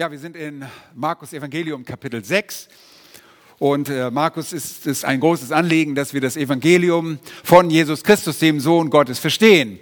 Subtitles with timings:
[0.00, 2.68] Ja, wir sind in Markus Evangelium Kapitel 6.
[3.58, 8.38] Und äh, Markus ist es ein großes Anliegen, dass wir das Evangelium von Jesus Christus,
[8.38, 9.80] dem Sohn Gottes, verstehen.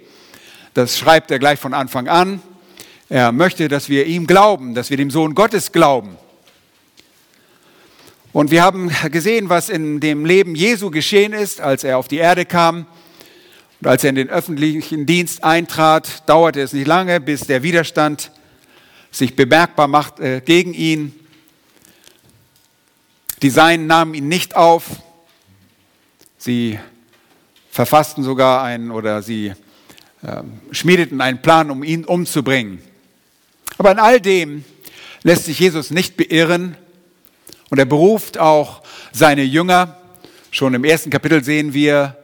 [0.73, 2.41] Das schreibt er gleich von Anfang an.
[3.09, 6.17] Er möchte, dass wir ihm glauben, dass wir dem Sohn Gottes glauben.
[8.33, 12.17] Und wir haben gesehen, was in dem Leben Jesu geschehen ist, als er auf die
[12.17, 12.87] Erde kam.
[13.81, 18.31] Und als er in den öffentlichen Dienst eintrat, dauerte es nicht lange, bis der Widerstand
[19.11, 21.13] sich bemerkbar macht äh, gegen ihn.
[23.41, 24.83] Die Seinen nahmen ihn nicht auf.
[26.37, 26.79] Sie
[27.69, 29.53] verfassten sogar einen oder sie
[30.23, 32.81] äh, schmiedeten einen Plan, um ihn umzubringen.
[33.77, 34.65] Aber in all dem
[35.23, 36.75] lässt sich Jesus nicht beirren
[37.69, 39.97] und er beruft auch seine Jünger.
[40.51, 42.17] Schon im ersten Kapitel sehen wir,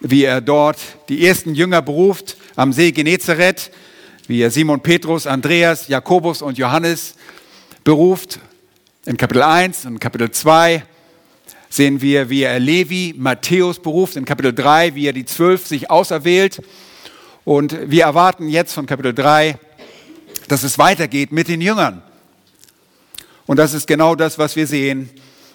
[0.00, 0.78] wie er dort
[1.08, 3.70] die ersten Jünger beruft am See Genezareth
[4.28, 7.14] wie er Simon Petrus, Andreas, Jakobus und Johannes
[7.84, 8.40] beruft.
[9.04, 10.84] In Kapitel 1 und Kapitel 2
[11.68, 14.16] sehen wir, wie er Levi, Matthäus beruft.
[14.16, 16.60] In Kapitel 3, wie er die Zwölf sich auserwählt.
[17.44, 19.58] Und wir erwarten jetzt von Kapitel 3,
[20.48, 22.02] dass es weitergeht mit den Jüngern.
[23.46, 25.08] Und das ist genau das, was wir sehen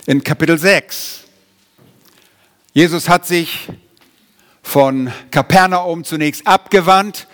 [0.05, 1.25] in Kapitel 6.
[2.73, 3.67] Jesus hat sich
[4.63, 7.27] von Kapernaum zunächst abgewandt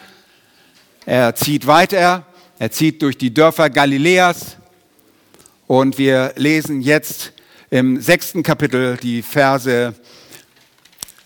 [1.08, 2.25] er zieht weiter,
[2.59, 4.58] er zieht durch die Dörfer Galiläas
[5.66, 7.31] und wir lesen jetzt
[7.69, 9.95] im sechsten Kapitel die Verse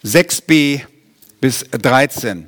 [0.05, 0.81] 6b
[1.41, 2.47] bis 13.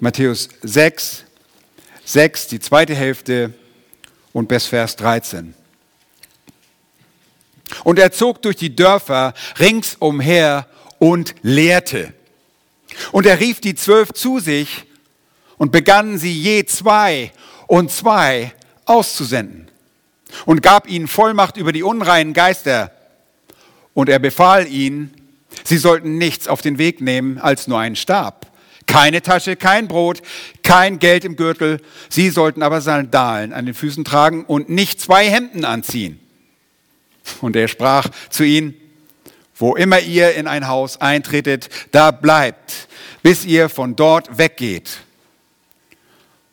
[0.00, 1.24] Matthäus 6,
[2.06, 3.52] 6, die zweite Hälfte
[4.32, 5.52] und bis Vers 13.
[7.84, 10.66] Und er zog durch die Dörfer ringsumher
[10.98, 12.14] und lehrte.
[13.12, 14.84] Und er rief die zwölf zu sich
[15.56, 17.32] und begann sie je zwei
[17.66, 18.52] und zwei
[18.84, 19.70] auszusenden
[20.46, 22.90] und gab ihnen Vollmacht über die unreinen Geister.
[23.92, 25.14] Und er befahl ihnen,
[25.64, 28.50] sie sollten nichts auf den Weg nehmen als nur einen Stab.
[28.86, 30.20] Keine Tasche, kein Brot,
[30.62, 31.80] kein Geld im Gürtel.
[32.10, 36.20] Sie sollten aber Sandalen an den Füßen tragen und nicht zwei Hemden anziehen.
[37.40, 38.74] Und er sprach zu ihnen,
[39.64, 42.86] wo immer ihr in ein Haus eintretet, da bleibt,
[43.22, 44.98] bis ihr von dort weggeht.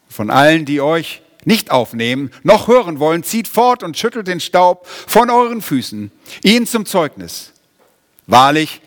[0.07, 4.87] Von allen, die euch nicht aufnehmen, noch hören wollen, zieht fort und schüttelt den Staub
[4.87, 6.09] von euren Füßen,
[6.41, 7.51] ihn zum Zeugnis.
[8.27, 8.79] Wahrlich,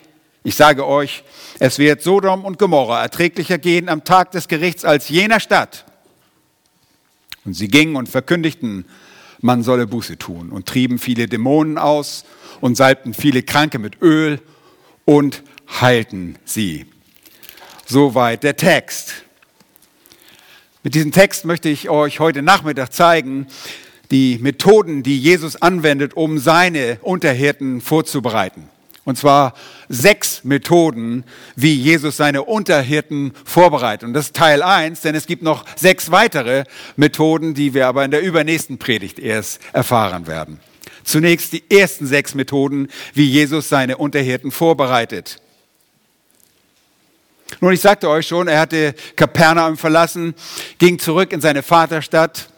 [0.43, 1.23] ich sage euch,
[1.59, 5.85] es wird Sodom und Gomorra erträglicher gehen am Tag des Gerichts als jener Stadt.
[7.45, 8.85] Und sie gingen und verkündigten,
[9.41, 12.25] man solle Buße tun und trieben viele Dämonen aus
[12.61, 14.39] und salbten viele Kranke mit Öl
[15.05, 15.43] und
[15.81, 16.85] heilten sie.
[17.85, 19.25] Soweit der Text.
[20.83, 23.47] Mit diesem Text möchte ich euch heute Nachmittag zeigen,
[24.11, 28.69] die Methoden, die Jesus anwendet, um seine Unterhirten vorzubereiten.
[29.03, 29.53] Und zwar
[29.87, 34.07] sechs Methoden, wie Jesus seine Unterhirten vorbereitet.
[34.07, 36.63] Und das ist Teil eins, denn es gibt noch sechs weitere
[36.95, 40.59] Methoden, die wir aber in der übernächsten Predigt erst erfahren werden.
[41.05, 45.39] Zunächst die ersten sechs Methoden, wie Jesus seine Unterhirten vorbereitet.
[47.61, 50.33] Nun, ich sagte euch schon, er hatte Kapernaum verlassen,
[50.79, 52.49] ging zurück in seine Vaterstadt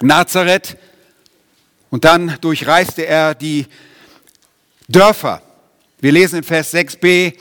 [0.00, 0.78] Nazareth
[1.90, 3.66] und dann durchreiste er die
[4.88, 5.42] Dörfer.
[6.00, 7.34] Wir lesen in Vers 6b,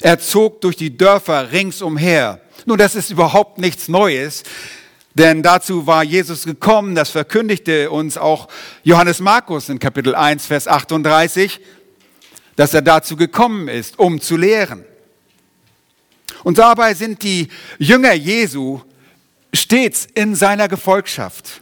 [0.00, 2.40] er zog durch die Dörfer ringsumher.
[2.64, 4.44] Nun, das ist überhaupt nichts Neues.
[5.14, 8.48] Denn dazu war Jesus gekommen, das verkündigte uns auch
[8.82, 11.60] Johannes Markus in Kapitel 1, Vers 38,
[12.56, 14.84] dass er dazu gekommen ist, um zu lehren.
[16.42, 17.48] Und dabei sind die
[17.78, 18.80] Jünger Jesu
[19.52, 21.60] stets in seiner Gefolgschaft.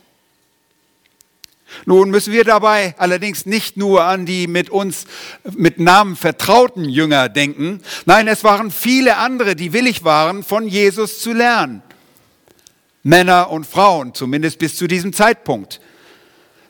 [1.85, 5.05] Nun müssen wir dabei allerdings nicht nur an die mit uns
[5.45, 7.81] mit Namen vertrauten Jünger denken.
[8.07, 11.83] Nein, es waren viele andere, die willig waren, von Jesus zu lernen.
[13.03, 15.81] Männer und Frauen, zumindest bis zu diesem Zeitpunkt.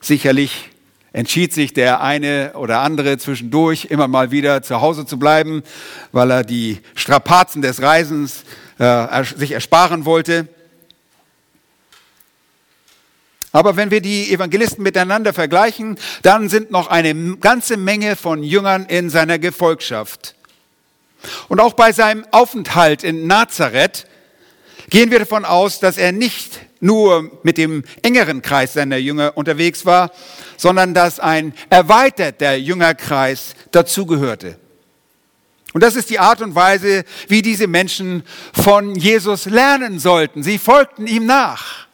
[0.01, 0.69] Sicherlich
[1.13, 5.63] entschied sich der eine oder andere zwischendurch immer mal wieder zu Hause zu bleiben,
[6.11, 8.43] weil er die Strapazen des Reisens
[8.79, 10.47] äh, sich ersparen wollte.
[13.51, 18.87] Aber wenn wir die Evangelisten miteinander vergleichen, dann sind noch eine ganze Menge von Jüngern
[18.87, 20.33] in seiner Gefolgschaft.
[21.47, 24.07] Und auch bei seinem Aufenthalt in Nazareth
[24.89, 29.85] gehen wir davon aus, dass er nicht nur mit dem engeren Kreis seiner Jünger unterwegs
[29.85, 30.11] war,
[30.57, 34.59] sondern dass ein erweiterter Jüngerkreis dazugehörte.
[35.73, 40.43] Und das ist die Art und Weise, wie diese Menschen von Jesus lernen sollten.
[40.43, 41.87] Sie folgten ihm nach.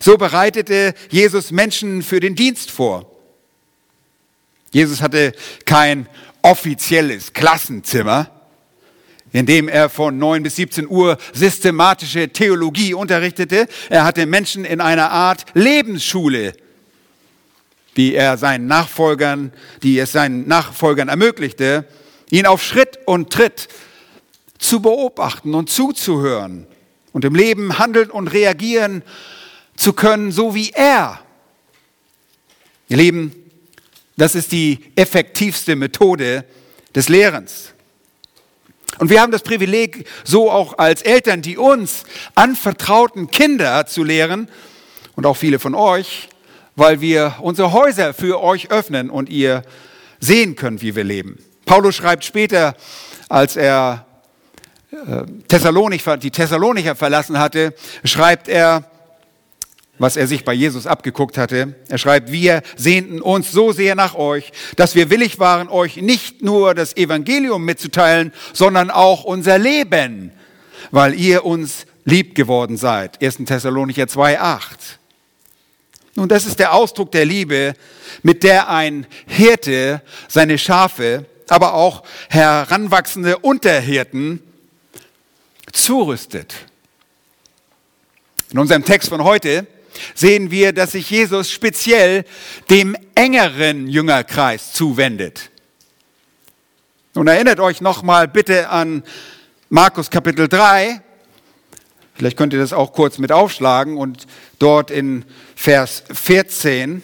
[0.00, 3.10] So bereitete Jesus Menschen für den Dienst vor.
[4.70, 5.32] Jesus hatte
[5.66, 6.08] kein
[6.42, 8.30] offizielles Klassenzimmer,
[9.34, 13.66] in dem er von 9 bis 17 Uhr systematische Theologie unterrichtete.
[13.90, 16.54] Er hatte Menschen in einer Art Lebensschule,
[17.96, 19.52] die er seinen Nachfolgern,
[19.82, 21.84] die es seinen Nachfolgern ermöglichte,
[22.30, 23.66] ihn auf Schritt und Tritt
[24.58, 26.68] zu beobachten und zuzuhören
[27.12, 29.02] und im Leben handeln und reagieren
[29.76, 31.18] zu können, so wie er.
[32.88, 33.34] Ihr Lieben,
[34.16, 36.44] das ist die effektivste Methode
[36.94, 37.73] des Lehrens.
[38.98, 42.04] Und wir haben das Privileg, so auch als Eltern, die uns
[42.34, 44.48] anvertrauten Kinder zu lehren,
[45.16, 46.28] und auch viele von euch,
[46.76, 49.62] weil wir unsere Häuser für euch öffnen und ihr
[50.20, 51.38] sehen könnt, wie wir leben.
[51.66, 52.74] Paulus schreibt später,
[53.28, 54.06] als er
[54.90, 57.74] äh, Thessalonik, die Thessalonicher verlassen hatte,
[58.04, 58.84] schreibt er,
[59.98, 61.76] was er sich bei Jesus abgeguckt hatte.
[61.88, 66.42] Er schreibt, wir sehnten uns so sehr nach euch, dass wir willig waren, euch nicht
[66.42, 70.32] nur das Evangelium mitzuteilen, sondern auch unser Leben,
[70.90, 73.22] weil ihr uns lieb geworden seid.
[73.22, 73.38] 1.
[73.46, 74.64] Thessalonicher 2,8.
[76.16, 77.74] Nun, das ist der Ausdruck der Liebe,
[78.22, 84.40] mit der ein Hirte seine Schafe, aber auch heranwachsende Unterhirten
[85.72, 86.54] zurüstet.
[88.50, 89.66] In unserem Text von heute
[90.14, 92.24] sehen wir, dass sich Jesus speziell
[92.70, 95.50] dem engeren Jüngerkreis zuwendet.
[97.14, 99.04] Nun erinnert euch nochmal bitte an
[99.68, 101.00] Markus Kapitel 3.
[102.14, 104.26] Vielleicht könnt ihr das auch kurz mit aufschlagen und
[104.58, 105.24] dort in
[105.54, 107.02] Vers 14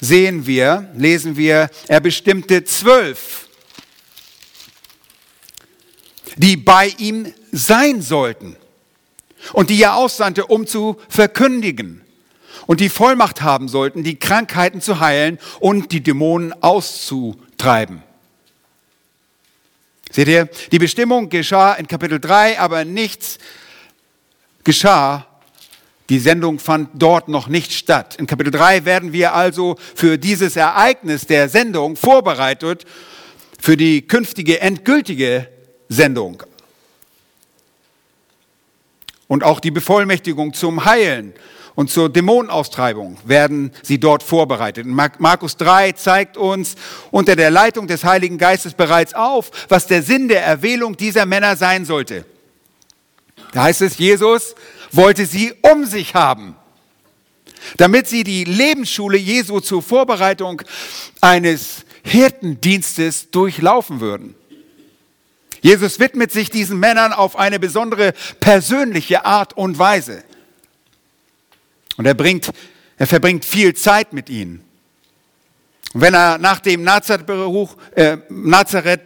[0.00, 3.48] sehen wir, lesen wir, er bestimmte zwölf,
[6.36, 8.56] die bei ihm sein sollten
[9.52, 12.02] und die er aussandte, um zu verkündigen
[12.66, 18.02] und die Vollmacht haben sollten, die Krankheiten zu heilen und die Dämonen auszutreiben.
[20.10, 23.38] Seht ihr, die Bestimmung geschah in Kapitel 3, aber nichts
[24.62, 25.26] geschah.
[26.10, 28.16] Die Sendung fand dort noch nicht statt.
[28.16, 32.84] In Kapitel 3 werden wir also für dieses Ereignis der Sendung vorbereitet,
[33.58, 35.48] für die künftige endgültige
[35.88, 36.42] Sendung
[39.32, 41.32] und auch die Bevollmächtigung zum Heilen
[41.74, 44.84] und zur Dämonenaustreibung werden sie dort vorbereitet.
[44.86, 46.74] Markus 3 zeigt uns
[47.10, 51.56] unter der Leitung des Heiligen Geistes bereits auf, was der Sinn der Erwählung dieser Männer
[51.56, 52.26] sein sollte.
[53.52, 54.54] Da heißt es, Jesus
[54.90, 56.54] wollte sie um sich haben,
[57.78, 60.60] damit sie die Lebensschule Jesu zur Vorbereitung
[61.22, 64.34] eines Hirtendienstes durchlaufen würden.
[65.62, 70.24] Jesus widmet sich diesen Männern auf eine besondere persönliche Art und Weise.
[71.96, 72.50] Und er, bringt,
[72.98, 74.64] er verbringt viel Zeit mit ihnen.
[75.94, 79.02] Und wenn er nach dem Nazareth-Besuch äh, Nazareth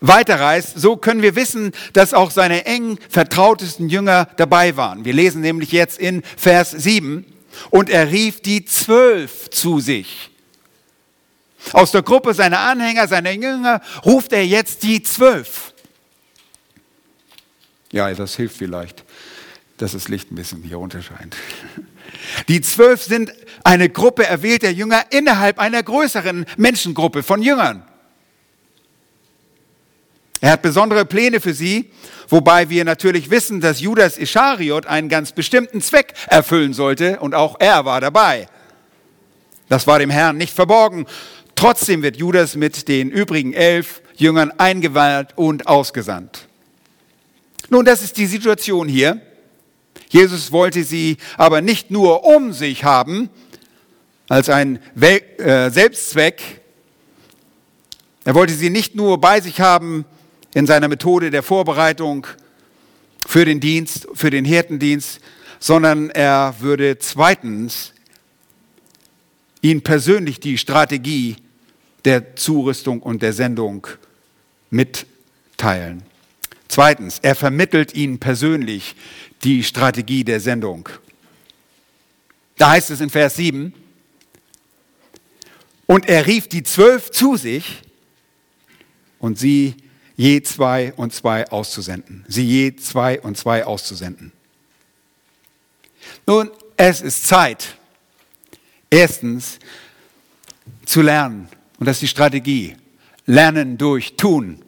[0.00, 5.04] weiterreist, so können wir wissen, dass auch seine eng vertrautesten Jünger dabei waren.
[5.06, 7.24] Wir lesen nämlich jetzt in Vers 7,
[7.70, 10.30] und er rief die Zwölf zu sich
[11.72, 15.72] aus der Gruppe seiner Anhänger, seiner Jünger, ruft er jetzt die zwölf.
[17.90, 19.04] Ja, das hilft vielleicht,
[19.78, 21.36] dass das Licht ein bisschen hier unterscheint.
[22.48, 23.32] Die zwölf sind
[23.64, 27.82] eine Gruppe erwählter Jünger innerhalb einer größeren Menschengruppe von Jüngern.
[30.40, 31.90] Er hat besondere Pläne für sie,
[32.28, 37.56] wobei wir natürlich wissen, dass Judas Ischariot einen ganz bestimmten Zweck erfüllen sollte und auch
[37.58, 38.48] er war dabei.
[39.68, 41.06] Das war dem Herrn nicht verborgen
[41.58, 46.46] Trotzdem wird Judas mit den übrigen elf Jüngern eingeweiht und ausgesandt.
[47.68, 49.20] Nun, das ist die Situation hier.
[50.08, 53.28] Jesus wollte sie aber nicht nur um sich haben,
[54.28, 56.60] als ein äh, Selbstzweck.
[58.24, 60.04] Er wollte sie nicht nur bei sich haben
[60.54, 62.28] in seiner Methode der Vorbereitung
[63.26, 65.18] für den Dienst, für den Hirtendienst,
[65.58, 67.94] sondern er würde zweitens
[69.60, 71.34] ihnen persönlich die Strategie
[72.04, 73.86] der Zurüstung und der Sendung
[74.70, 76.02] mitteilen.
[76.68, 78.94] Zweitens, er vermittelt ihnen persönlich
[79.42, 80.88] die Strategie der Sendung.
[82.56, 83.72] Da heißt es in Vers 7,
[85.86, 87.82] und er rief die zwölf zu sich
[89.18, 89.74] und sie
[90.16, 92.26] je zwei und zwei auszusenden.
[92.28, 94.32] Sie je zwei und zwei auszusenden.
[96.26, 97.76] Nun, es ist Zeit,
[98.90, 99.58] erstens
[100.84, 101.48] zu lernen,
[101.78, 102.76] und das ist die Strategie.
[103.26, 104.64] Lernen durch Tun.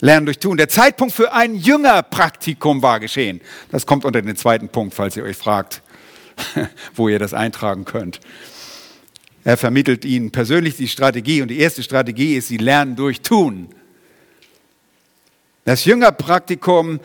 [0.00, 0.56] Lernen durch Tun.
[0.56, 3.40] Der Zeitpunkt für ein Jüngerpraktikum war geschehen.
[3.70, 5.82] Das kommt unter den zweiten Punkt, falls ihr euch fragt,
[6.94, 8.20] wo ihr das eintragen könnt.
[9.44, 13.68] Er vermittelt ihnen persönlich die Strategie und die erste Strategie ist, sie lernen durch Tun.
[15.64, 17.00] Das Jüngerpraktikum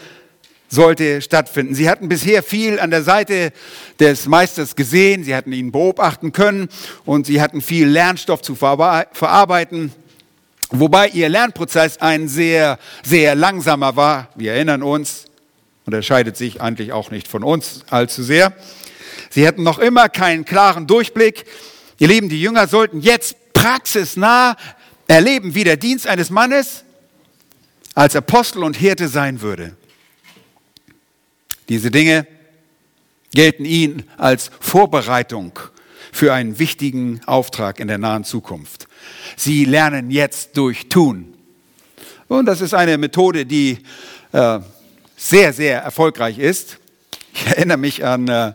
[0.74, 1.76] sollte stattfinden.
[1.76, 3.54] Sie hatten bisher viel an der Seite
[4.00, 6.68] des Meisters gesehen, sie hatten ihn beobachten können
[7.06, 9.92] und sie hatten viel Lernstoff zu verarbeiten.
[10.72, 14.30] Wobei ihr Lernprozess ein sehr, sehr langsamer war.
[14.36, 15.26] Wir erinnern uns,
[15.86, 18.54] unterscheidet sich eigentlich auch nicht von uns allzu sehr.
[19.30, 21.46] Sie hatten noch immer keinen klaren Durchblick.
[22.00, 24.58] Ihr Lieben, die Jünger sollten jetzt praxisnah
[25.08, 26.84] erleben, wie der Dienst eines Mannes
[27.94, 29.76] als Apostel und Hirte sein würde.
[31.70, 32.28] Diese Dinge
[33.34, 35.58] gelten ihnen als Vorbereitung
[36.12, 38.88] für einen wichtigen Auftrag in der nahen Zukunft.
[39.36, 41.34] Sie lernen jetzt durch Tun.
[42.28, 43.80] Und das ist eine Methode, die
[44.32, 44.60] äh,
[45.18, 46.78] sehr, sehr erfolgreich ist.
[47.34, 48.54] Ich erinnere mich an, äh,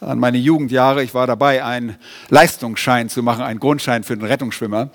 [0.00, 1.02] an meine Jugendjahre.
[1.02, 1.96] Ich war dabei, einen
[2.28, 4.90] Leistungsschein zu machen, einen Grundschein für den Rettungsschwimmer.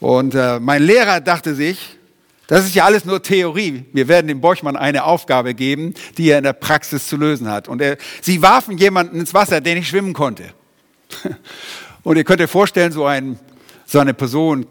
[0.00, 1.96] Und äh, mein Lehrer dachte sich,
[2.46, 3.84] das ist ja alles nur Theorie.
[3.92, 7.68] Wir werden dem Borchmann eine Aufgabe geben, die er in der Praxis zu lösen hat.
[7.68, 10.44] Und er, sie warfen jemanden ins Wasser, der nicht schwimmen konnte.
[12.02, 13.36] Und ihr könnt euch vorstellen, so, ein,
[13.84, 14.66] so eine Person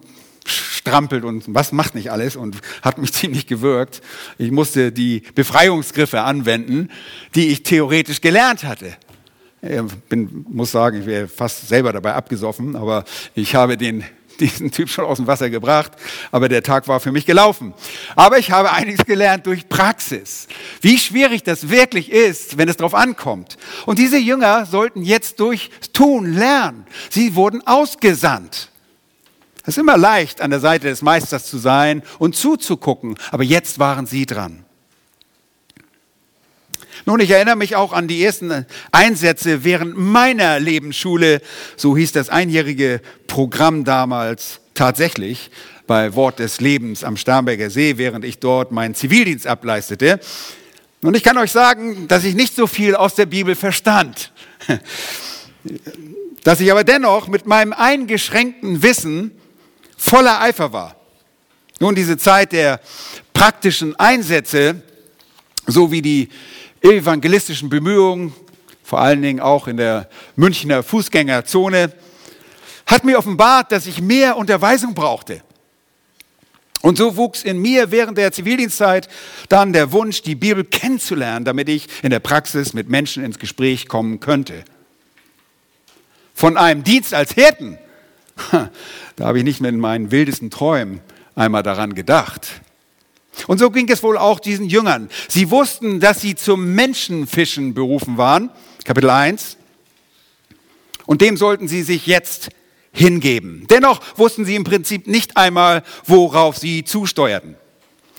[0.46, 4.02] strampelt und was macht nicht alles und hat mich ziemlich gewirkt.
[4.38, 6.90] Ich musste die Befreiungsgriffe anwenden,
[7.34, 8.96] die ich theoretisch gelernt hatte.
[9.62, 13.04] Ich bin, muss sagen, ich wäre fast selber dabei abgesoffen, aber
[13.34, 14.04] ich habe den
[14.40, 15.94] diesen Typ schon aus dem Wasser gebracht,
[16.32, 17.74] aber der Tag war für mich gelaufen.
[18.16, 20.48] Aber ich habe einiges gelernt durch Praxis,
[20.82, 23.58] wie schwierig das wirklich ist, wenn es darauf ankommt.
[23.86, 26.86] Und diese Jünger sollten jetzt durch Tun lernen.
[27.10, 28.70] Sie wurden ausgesandt.
[29.64, 33.80] Es ist immer leicht, an der Seite des Meisters zu sein und zuzugucken, aber jetzt
[33.80, 34.65] waren sie dran.
[37.08, 41.40] Nun, ich erinnere mich auch an die ersten Einsätze während meiner Lebensschule.
[41.78, 45.52] So hieß das einjährige Programm damals tatsächlich
[45.86, 50.20] bei Wort des Lebens am Starnberger See, während ich dort meinen Zivildienst ableistete.
[51.04, 54.32] Und ich kann euch sagen, dass ich nicht so viel aus der Bibel verstand.
[56.44, 59.32] Dass ich aber dennoch mit meinem eingeschränkten Wissen
[59.98, 60.96] voller Eifer war.
[61.80, 62.80] Nun, diese Zeit der
[63.34, 64.84] praktischen Einsätze,
[65.66, 66.30] so wie die
[66.92, 68.34] evangelistischen Bemühungen,
[68.84, 71.92] vor allen Dingen auch in der Münchner Fußgängerzone,
[72.86, 75.42] hat mir offenbart, dass ich mehr Unterweisung brauchte.
[76.82, 79.10] Und so wuchs in mir während der Zivildienstzeit
[79.50, 83.88] dann der Wunsch, die Bibel kennenzulernen, damit ich in der Praxis mit Menschen ins Gespräch
[83.88, 84.64] kommen könnte.
[86.36, 87.80] Von einem Dienst als Hirten,
[88.52, 91.00] da habe ich nicht mit meinen wildesten Träumen
[91.34, 92.62] einmal daran gedacht.
[93.48, 95.10] Und so ging es wohl auch diesen Jüngern.
[95.28, 98.50] Sie wussten, dass sie zum Menschenfischen berufen waren,
[98.84, 99.58] Kapitel 1.
[101.06, 102.50] Und dem sollten sie sich jetzt
[102.92, 103.68] hingeben.
[103.70, 107.56] Dennoch wussten sie im Prinzip nicht einmal, worauf sie zusteuerten.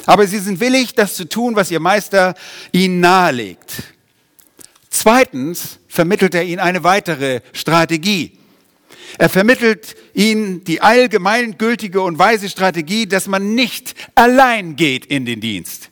[0.04, 2.34] Aber sie sind willig, das zu tun, was ihr Meister
[2.72, 3.94] ihnen nahelegt.
[4.90, 8.38] Zweitens vermittelt er ihnen eine weitere Strategie.
[9.18, 15.40] Er vermittelt ihnen die allgemeingültige und weise Strategie, dass man nicht allein geht in den
[15.40, 15.90] Dienst.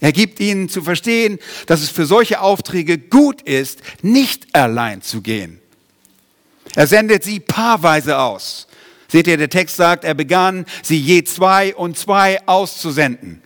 [0.00, 5.20] Er gibt ihnen zu verstehen, dass es für solche Aufträge gut ist, nicht allein zu
[5.20, 5.60] gehen.
[6.74, 8.66] Er sendet sie paarweise aus.
[9.08, 13.42] Seht ihr, der Text sagt, er begann, sie je zwei und zwei auszusenden.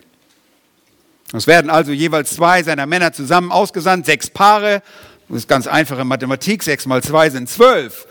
[1.33, 4.81] Es werden also jeweils zwei seiner Männer zusammen ausgesandt, sechs Paare,
[5.27, 6.63] das ist ganz einfache Mathematik.
[6.63, 8.07] Sechs mal zwei sind zwölf.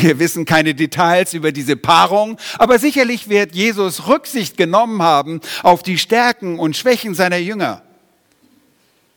[0.00, 5.82] Wir wissen keine Details über diese Paarung, aber sicherlich wird Jesus Rücksicht genommen haben auf
[5.82, 7.82] die Stärken und Schwächen seiner Jünger.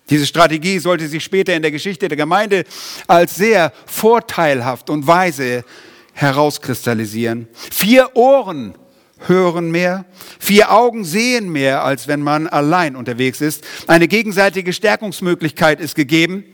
[0.09, 2.63] Diese Strategie sollte sich später in der Geschichte der Gemeinde
[3.07, 5.63] als sehr vorteilhaft und weise
[6.13, 7.47] herauskristallisieren.
[7.53, 8.75] Vier Ohren
[9.25, 10.05] hören mehr,
[10.39, 13.63] vier Augen sehen mehr, als wenn man allein unterwegs ist.
[13.87, 16.45] Eine gegenseitige Stärkungsmöglichkeit ist gegeben.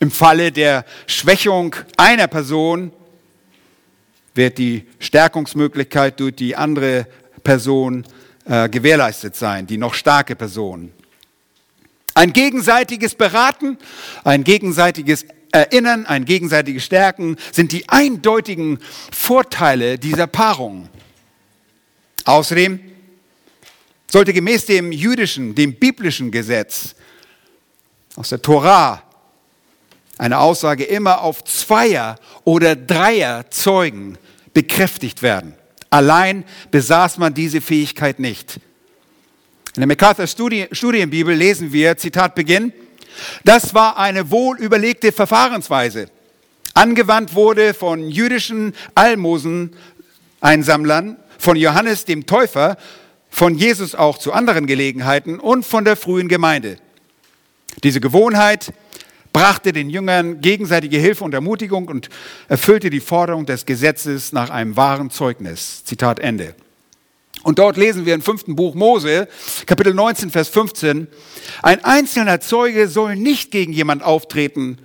[0.00, 2.92] Im Falle der Schwächung einer Person
[4.34, 7.06] wird die Stärkungsmöglichkeit durch die andere
[7.44, 8.04] Person
[8.46, 10.92] äh, gewährleistet sein, die noch starke Person.
[12.14, 13.78] Ein gegenseitiges Beraten,
[14.24, 18.80] ein gegenseitiges Erinnern, ein gegenseitiges Stärken sind die eindeutigen
[19.12, 20.88] Vorteile dieser Paarung.
[22.24, 22.80] Außerdem
[24.10, 26.94] sollte gemäß dem jüdischen, dem biblischen Gesetz
[28.16, 29.02] aus der Torah
[30.18, 34.18] eine Aussage immer auf Zweier oder Dreier Zeugen
[34.52, 35.54] bekräftigt werden.
[35.90, 38.56] Allein besaß man diese Fähigkeit nicht.
[39.76, 42.72] In der MacArthur Studienbibel lesen wir, Zitat Beginn,
[43.44, 46.08] das war eine wohl überlegte Verfahrensweise.
[46.74, 52.76] Angewandt wurde von jüdischen Almoseneinsammlern, von Johannes dem Täufer,
[53.30, 56.78] von Jesus auch zu anderen Gelegenheiten und von der frühen Gemeinde.
[57.82, 58.72] Diese Gewohnheit
[59.34, 62.08] brachte den Jüngern gegenseitige Hilfe und Ermutigung und
[62.48, 65.84] erfüllte die Forderung des Gesetzes nach einem wahren Zeugnis.
[65.84, 66.54] Zitat Ende.
[67.42, 69.28] Und dort lesen wir im fünften Buch Mose,
[69.66, 71.08] Kapitel 19, Vers 15,
[71.62, 74.78] ein einzelner Zeuge soll nicht gegen jemand auftreten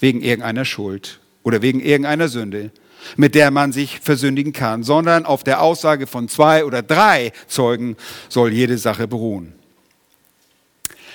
[0.00, 2.72] wegen irgendeiner Schuld oder wegen irgendeiner Sünde,
[3.16, 7.96] mit der man sich versündigen kann, sondern auf der Aussage von zwei oder drei Zeugen
[8.28, 9.54] soll jede Sache beruhen.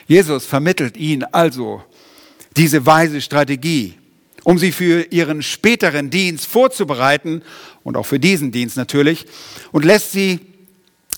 [0.07, 1.83] Jesus vermittelt ihnen also
[2.57, 3.93] diese weise Strategie,
[4.43, 7.41] um sie für ihren späteren Dienst vorzubereiten
[7.83, 9.25] und auch für diesen Dienst natürlich
[9.71, 10.39] und lässt sie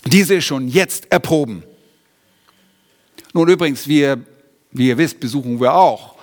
[0.05, 1.63] diese schon jetzt erproben.
[3.34, 4.19] Nun übrigens, wir,
[4.72, 6.15] wie ihr wisst, besuchen wir auch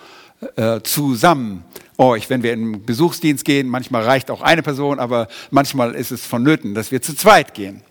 [0.56, 1.64] äh, zusammen
[1.98, 3.68] euch, wenn wir in den Besuchsdienst gehen.
[3.68, 7.82] Manchmal reicht auch eine Person, aber manchmal ist es vonnöten, dass wir zu zweit gehen.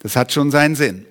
[0.00, 1.06] Das hat schon seinen Sinn.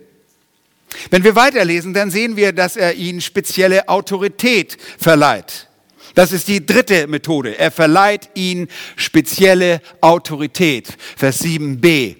[1.09, 5.67] Wenn wir weiterlesen, dann sehen wir, dass er ihnen spezielle Autorität verleiht.
[6.15, 7.57] Das ist die dritte Methode.
[7.57, 10.95] Er verleiht ihnen spezielle Autorität.
[11.17, 12.15] Vers 7b.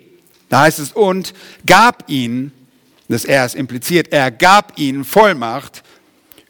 [0.49, 1.33] Da heißt es, und
[1.65, 2.51] gab ihnen,
[3.07, 5.83] das er ist impliziert, er gab ihnen Vollmacht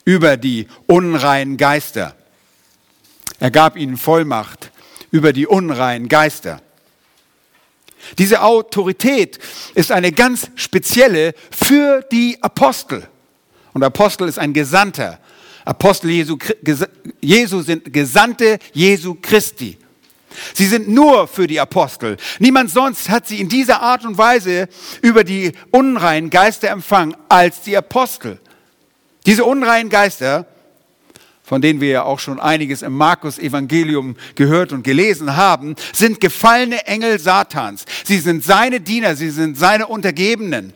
[0.06, 2.16] über die unreinen Geister.
[3.40, 4.72] Er gab ihnen Vollmacht
[5.12, 6.62] über die unreinen Geister.
[8.18, 9.40] Diese Autorität
[9.76, 13.08] ist eine ganz spezielle für die Apostel.
[13.74, 15.20] Und Apostel ist ein Gesandter.
[15.66, 16.38] Apostel Jesu,
[17.22, 19.78] Jesu sind Gesandte Jesu Christi.
[20.54, 22.18] Sie sind nur für die Apostel.
[22.40, 24.68] Niemand sonst hat sie in dieser Art und Weise
[25.02, 28.40] über die unreinen Geister empfangen als die Apostel.
[29.26, 30.46] Diese unreinen Geister
[31.54, 36.20] von denen wir ja auch schon einiges im Markus Evangelium gehört und gelesen haben, sind
[36.20, 37.86] gefallene Engel Satans.
[38.06, 40.74] Sie sind seine Diener, sie sind seine Untergebenen.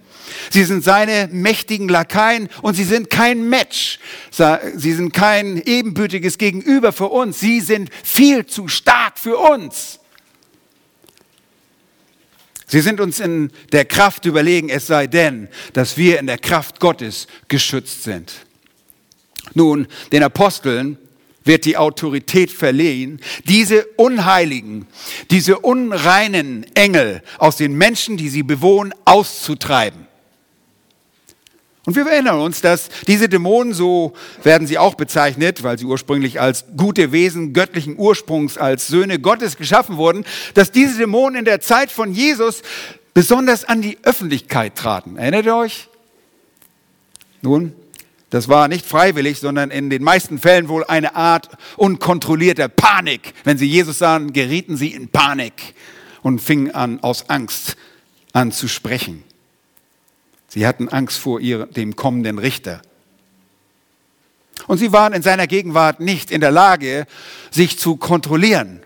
[0.52, 3.98] Sie sind seine mächtigen Lakaien und sie sind kein Match.
[4.76, 7.40] Sie sind kein ebenbürtiges Gegenüber für uns.
[7.40, 9.98] Sie sind viel zu stark für uns.
[12.68, 16.80] Sie sind uns in der Kraft überlegen, es sei denn, dass wir in der Kraft
[16.80, 18.47] Gottes geschützt sind.
[19.54, 20.98] Nun, den Aposteln
[21.44, 24.86] wird die Autorität verliehen, diese unheiligen,
[25.32, 30.06] diese unreinen Engel aus den Menschen, die sie bewohnen, auszutreiben.
[31.86, 34.12] Und wir erinnern uns, dass diese Dämonen, so
[34.44, 39.56] werden sie auch bezeichnet, weil sie ursprünglich als gute Wesen göttlichen Ursprungs, als Söhne Gottes
[39.56, 42.62] geschaffen wurden, dass diese Dämonen in der Zeit von Jesus
[43.14, 45.16] besonders an die Öffentlichkeit traten.
[45.16, 45.88] Erinnert ihr euch?
[47.42, 47.74] Nun,
[48.30, 53.34] das war nicht freiwillig, sondern in den meisten Fällen wohl eine Art unkontrollierter Panik.
[53.44, 55.76] Wenn sie Jesus sahen, gerieten sie in Panik
[56.22, 57.78] und fingen an, aus Angst
[58.34, 59.24] an zu sprechen.
[60.50, 62.82] Sie hatten Angst vor ihr, dem kommenden Richter.
[64.68, 67.08] Und sie waren in seiner Gegenwart nicht in der Lage,
[67.52, 68.82] sich zu kontrollieren.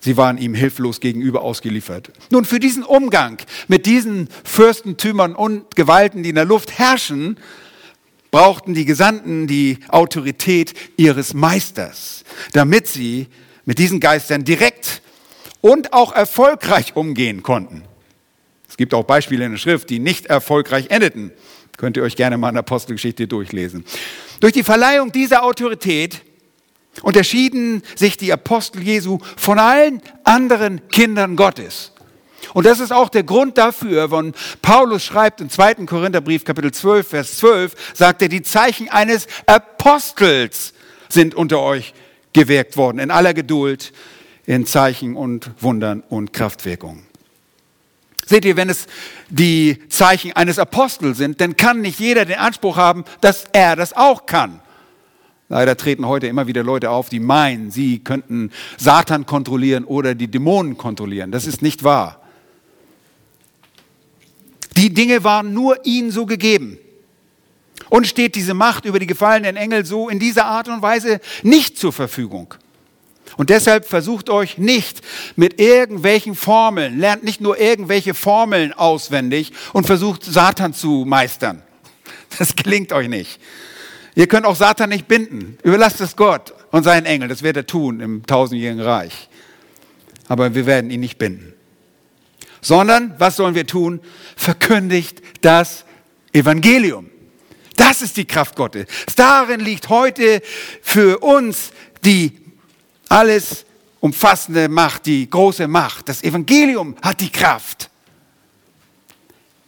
[0.00, 2.10] Sie waren ihm hilflos gegenüber ausgeliefert.
[2.30, 7.38] Nun, für diesen Umgang mit diesen Fürstentümern und Gewalten, die in der Luft herrschen,
[8.36, 12.22] brauchten die Gesandten die Autorität ihres Meisters,
[12.52, 13.28] damit sie
[13.64, 15.00] mit diesen Geistern direkt
[15.62, 17.84] und auch erfolgreich umgehen konnten.
[18.68, 21.32] Es gibt auch Beispiele in der Schrift, die nicht erfolgreich endeten.
[21.78, 23.86] Könnt ihr euch gerne mal in der Apostelgeschichte durchlesen.
[24.40, 26.20] Durch die Verleihung dieser Autorität
[27.00, 31.92] unterschieden sich die Apostel Jesu von allen anderen Kindern Gottes.
[32.54, 37.08] Und das ist auch der Grund dafür, wenn Paulus schreibt im zweiten Korintherbrief Kapitel 12,
[37.08, 40.72] Vers 12, sagt er, die Zeichen eines Apostels
[41.08, 41.94] sind unter euch
[42.32, 43.92] gewirkt worden, in aller Geduld,
[44.44, 47.06] in Zeichen und Wundern und Kraftwirkungen.
[48.26, 48.86] Seht ihr, wenn es
[49.30, 53.96] die Zeichen eines Apostels sind, dann kann nicht jeder den Anspruch haben, dass er das
[53.96, 54.60] auch kann.
[55.48, 60.28] Leider treten heute immer wieder Leute auf, die meinen, sie könnten Satan kontrollieren oder die
[60.28, 61.30] Dämonen kontrollieren.
[61.30, 62.20] Das ist nicht wahr.
[64.76, 66.78] Die Dinge waren nur ihnen so gegeben.
[67.88, 71.78] Und steht diese Macht über die gefallenen Engel so in dieser Art und Weise nicht
[71.78, 72.54] zur Verfügung.
[73.36, 75.02] Und deshalb versucht euch nicht
[75.36, 81.62] mit irgendwelchen Formeln, lernt nicht nur irgendwelche Formeln auswendig und versucht Satan zu meistern.
[82.38, 83.40] Das gelingt euch nicht.
[84.14, 85.58] Ihr könnt auch Satan nicht binden.
[85.62, 87.28] Überlasst es Gott und seinen Engeln.
[87.28, 89.28] Das wird er tun im tausendjährigen Reich.
[90.28, 91.52] Aber wir werden ihn nicht binden.
[92.60, 94.00] Sondern was sollen wir tun?
[94.36, 95.84] Verkündigt das
[96.32, 97.10] Evangelium.
[97.76, 98.86] Das ist die Kraft Gottes.
[99.16, 100.42] Darin liegt heute
[100.82, 101.72] für uns
[102.04, 102.38] die
[103.08, 103.64] alles
[104.00, 106.08] umfassende Macht, die große Macht.
[106.08, 107.90] Das Evangelium hat die Kraft.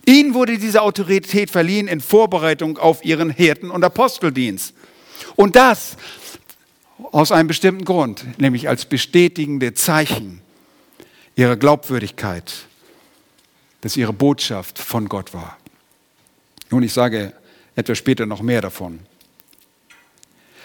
[0.06, 4.74] Ihnen wurde diese Autorität verliehen in Vorbereitung auf ihren Hirten- und Aposteldienst.
[5.36, 5.96] Und das
[7.12, 10.40] aus einem bestimmten Grund, nämlich als bestätigende Zeichen
[11.36, 12.52] ihrer Glaubwürdigkeit,
[13.80, 15.56] dass ihre Botschaft von Gott war.
[16.70, 17.32] Nun, ich sage
[17.76, 19.00] etwas später noch mehr davon.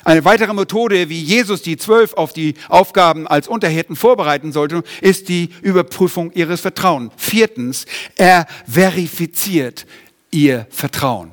[0.06, 5.30] Eine weitere Methode, wie Jesus die Zwölf auf die Aufgaben als Unterhirten vorbereiten sollte, ist
[5.30, 7.14] die Überprüfung ihres Vertrauens.
[7.16, 7.86] Viertens,
[8.18, 9.86] er verifiziert
[10.30, 11.32] ihr Vertrauen.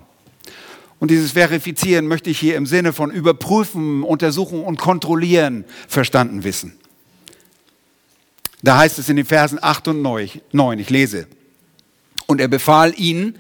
[1.01, 6.79] Und dieses Verifizieren möchte ich hier im Sinne von überprüfen, untersuchen und kontrollieren verstanden wissen.
[8.63, 11.27] Da heißt es in den Versen 8 und 9, ich lese,
[12.31, 13.37] und er befahl ihnen,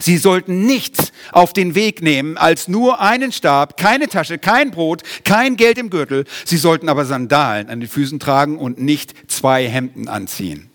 [0.00, 5.02] sie sollten nichts auf den Weg nehmen als nur einen Stab, keine Tasche, kein Brot,
[5.24, 6.24] kein Geld im Gürtel.
[6.44, 10.70] Sie sollten aber Sandalen an den Füßen tragen und nicht zwei Hemden anziehen.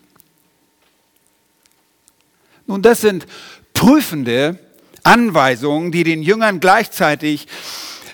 [2.68, 3.26] Nun, das sind
[3.74, 4.58] prüfende
[5.04, 7.48] Anweisungen, die den Jüngern gleichzeitig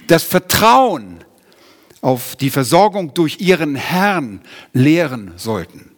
[0.08, 1.24] das Vertrauen
[2.02, 4.42] auf die Versorgung durch ihren Herrn
[4.74, 5.97] lehren sollten.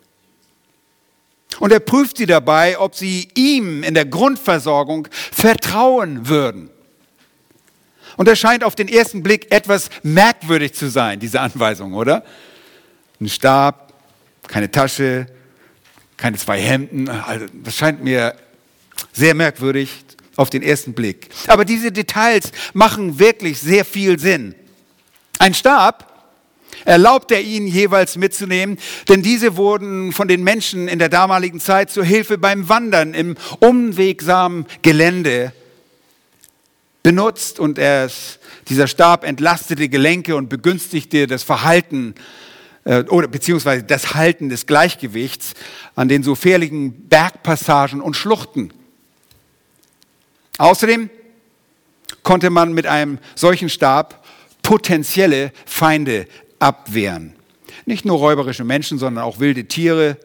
[1.60, 6.70] Und er prüft sie dabei, ob sie ihm in der Grundversorgung vertrauen würden.
[8.18, 12.24] Und das scheint auf den ersten Blick etwas merkwürdig zu sein, diese Anweisung, oder?
[13.22, 13.94] Ein Stab,
[14.48, 15.28] keine Tasche,
[16.18, 17.08] keine zwei Hemden.
[17.10, 18.36] Also das scheint mir
[19.14, 19.90] sehr merkwürdig
[20.36, 21.30] auf den ersten Blick.
[21.48, 24.56] Aber diese Details machen wirklich sehr viel Sinn.
[25.38, 26.09] Ein Stab
[26.86, 31.90] erlaubt er ihnen jeweils mitzunehmen, denn diese wurden von den Menschen in der damaligen Zeit
[31.90, 35.54] zur Hilfe beim Wandern im unwegsamen Gelände
[37.04, 38.10] benutzt und er,
[38.68, 42.16] dieser Stab entlastete Gelenke und begünstigte das Verhalten
[42.84, 45.54] äh, oder beziehungsweise das Halten des Gleichgewichts
[45.96, 48.72] an den so fährlichen Bergpassagen und Schluchten.
[50.58, 51.10] Außerdem
[52.24, 54.26] konnte man mit einem solchen Stab
[54.62, 56.28] potenzielle Feinde
[56.60, 57.34] abwehren.
[57.86, 60.18] Nicht nur räuberische Menschen, sondern auch wilde Tiere,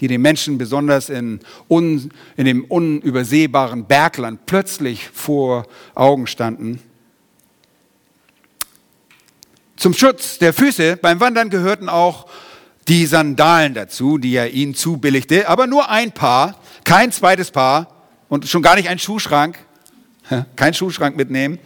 [0.00, 6.80] die den Menschen besonders in, un, in dem unübersehbaren Bergland plötzlich vor Augen standen.
[9.76, 12.26] Zum Schutz der Füße beim Wandern gehörten auch
[12.88, 18.48] die Sandalen dazu, die er ihnen zubilligte, aber nur ein Paar, kein zweites Paar und
[18.48, 19.58] schon gar nicht ein Schuhschrank.
[20.56, 21.58] Kein Schuhschrank mitnehmen.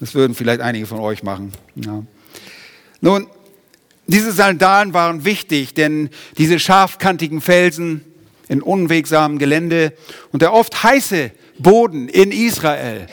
[0.00, 1.52] Das würden vielleicht einige von euch machen.
[1.74, 2.02] Ja.
[3.00, 3.26] Nun,
[4.06, 8.04] diese Sandalen waren wichtig, denn diese scharfkantigen Felsen
[8.48, 9.92] in unwegsamem Gelände
[10.32, 13.06] und der oft heiße Boden in Israel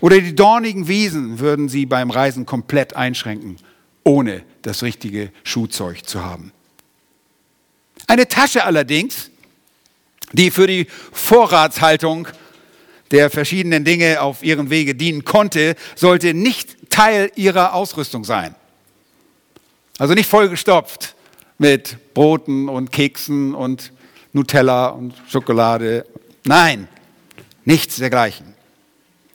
[0.00, 3.56] oder die dornigen Wiesen würden sie beim Reisen komplett einschränken,
[4.04, 6.52] ohne das richtige Schuhzeug zu haben.
[8.06, 9.30] Eine Tasche allerdings
[10.32, 12.28] die für die Vorratshaltung
[13.10, 18.54] der verschiedenen Dinge auf ihren Wege dienen konnte, sollte nicht Teil ihrer Ausrüstung sein.
[19.98, 21.16] Also nicht vollgestopft
[21.58, 23.92] mit Broten und Keksen und
[24.32, 26.06] Nutella und Schokolade.
[26.44, 26.86] Nein,
[27.64, 28.54] nichts dergleichen.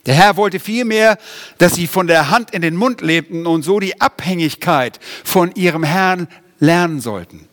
[0.06, 1.18] Der Herr wollte vielmehr,
[1.58, 5.84] dass sie von der Hand in den Mund lebten und so die Abhängigkeit von ihrem
[5.84, 7.48] Herrn lernen sollten.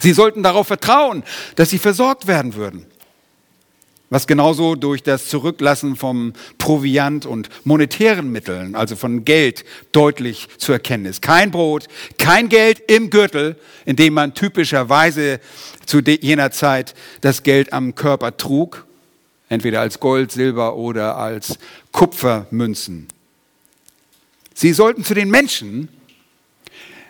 [0.00, 1.22] Sie sollten darauf vertrauen,
[1.54, 2.86] dass sie versorgt werden würden.
[4.14, 10.70] Was genauso durch das Zurücklassen vom Proviant und monetären Mitteln, also von Geld, deutlich zu
[10.70, 11.20] erkennen ist.
[11.20, 15.40] Kein Brot, kein Geld im Gürtel, in dem man typischerweise
[15.84, 18.86] zu jener Zeit das Geld am Körper trug,
[19.48, 21.58] entweder als Gold, Silber oder als
[21.90, 23.08] Kupfermünzen.
[24.54, 25.88] Sie sollten zu den Menschen,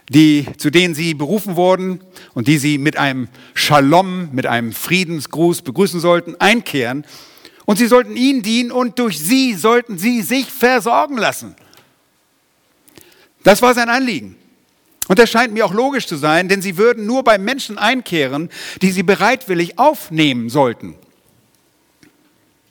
[0.08, 2.00] die, zu denen sie berufen wurden
[2.34, 7.04] und die sie mit einem Shalom, mit einem Friedensgruß begrüßen sollten, einkehren.
[7.64, 11.54] Und sie sollten ihnen dienen und durch sie sollten sie sich versorgen lassen.
[13.42, 14.36] Das war sein Anliegen.
[15.06, 18.48] Und das scheint mir auch logisch zu sein, denn sie würden nur bei Menschen einkehren,
[18.80, 20.94] die sie bereitwillig aufnehmen sollten.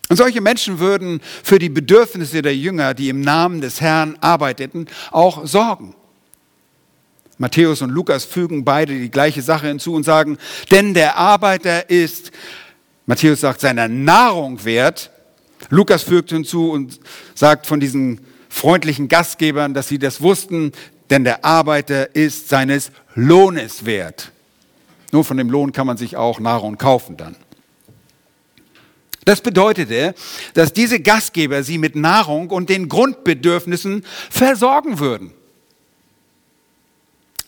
[0.10, 4.88] Und solche Menschen würden für die Bedürfnisse der Jünger, die im Namen des Herrn arbeiteten,
[5.12, 5.96] auch sorgen.
[7.38, 10.38] Matthäus und Lukas fügen beide die gleiche Sache hinzu und sagen,
[10.72, 12.32] denn der Arbeiter ist,
[13.06, 15.12] Matthäus sagt, seiner Nahrung wert.
[15.70, 17.00] Lukas fügt hinzu und
[17.36, 20.72] sagt von diesen freundlichen Gastgebern, dass sie das wussten,
[21.10, 24.32] denn der Arbeiter ist seines Lohnes wert.
[25.12, 27.36] Nur von dem Lohn kann man sich auch Nahrung kaufen dann.
[29.26, 30.16] Das bedeutete,
[30.54, 35.32] dass diese Gastgeber sie mit Nahrung und den Grundbedürfnissen versorgen würden.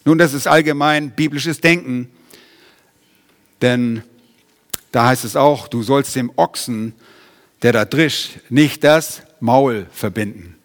[0.07, 2.11] Nun, das ist allgemein biblisches Denken,
[3.63, 4.03] denn
[4.91, 6.93] da heißt es auch, du sollst dem Ochsen,
[7.63, 10.55] der da drischt, nicht das Maul verbinden.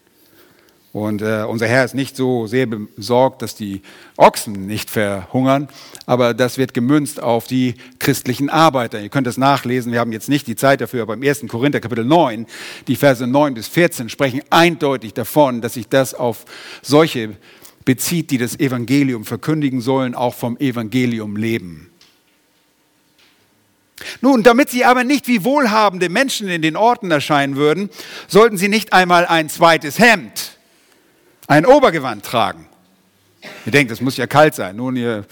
[0.92, 3.81] Und äh, unser Herr ist nicht so sehr besorgt, dass die
[4.16, 5.68] Ochsen nicht verhungern,
[6.05, 9.00] aber das wird gemünzt auf die christlichen Arbeiter.
[9.00, 11.46] Ihr könnt das nachlesen, wir haben jetzt nicht die Zeit dafür, aber im 1.
[11.48, 12.46] Korinther Kapitel 9,
[12.88, 16.44] die Verse 9 bis 14 sprechen eindeutig davon, dass sich das auf
[16.83, 17.37] solche
[17.85, 21.90] bezieht, die das Evangelium verkündigen sollen, auch vom Evangelium leben.
[24.21, 27.90] Nun, damit sie aber nicht wie wohlhabende Menschen in den Orten erscheinen würden,
[28.29, 30.57] sollten sie nicht einmal ein zweites Hemd
[31.51, 32.66] ein Obergewand tragen.
[33.66, 34.77] Ihr denkt, es muss ja kalt sein.
[34.77, 35.25] Nun, ihr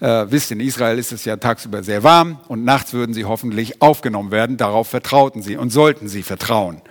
[0.00, 3.80] äh, wisst, in Israel ist es ja tagsüber sehr warm und nachts würden sie hoffentlich
[3.80, 4.56] aufgenommen werden.
[4.56, 6.82] Darauf vertrauten sie und sollten sie vertrauen.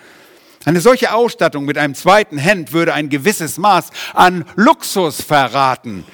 [0.64, 6.06] Eine solche Ausstattung mit einem zweiten Hemd würde ein gewisses Maß an Luxus verraten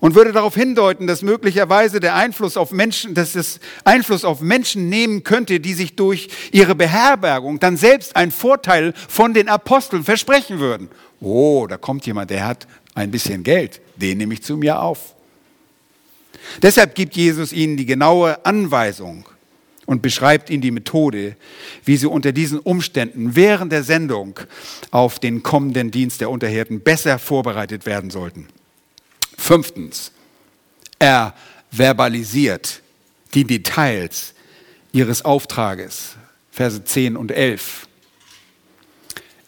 [0.00, 4.88] und würde darauf hindeuten, dass möglicherweise der Einfluss auf Menschen, dass es Einfluss auf Menschen
[4.88, 10.60] nehmen könnte, die sich durch ihre Beherbergung dann selbst einen Vorteil von den Aposteln versprechen
[10.60, 10.88] würden.
[11.20, 15.14] Oh, da kommt jemand, der hat ein bisschen Geld, den nehme ich zu mir auf.
[16.62, 19.28] Deshalb gibt Jesus ihnen die genaue Anweisung
[19.88, 21.34] und beschreibt ihnen die Methode,
[21.82, 24.38] wie sie unter diesen Umständen während der Sendung
[24.90, 28.48] auf den kommenden Dienst der Unterhirten besser vorbereitet werden sollten.
[29.38, 30.12] Fünftens,
[30.98, 31.34] er
[31.70, 32.82] verbalisiert
[33.32, 34.34] die Details
[34.92, 36.16] ihres Auftrages,
[36.50, 37.88] Verse 10 und 11.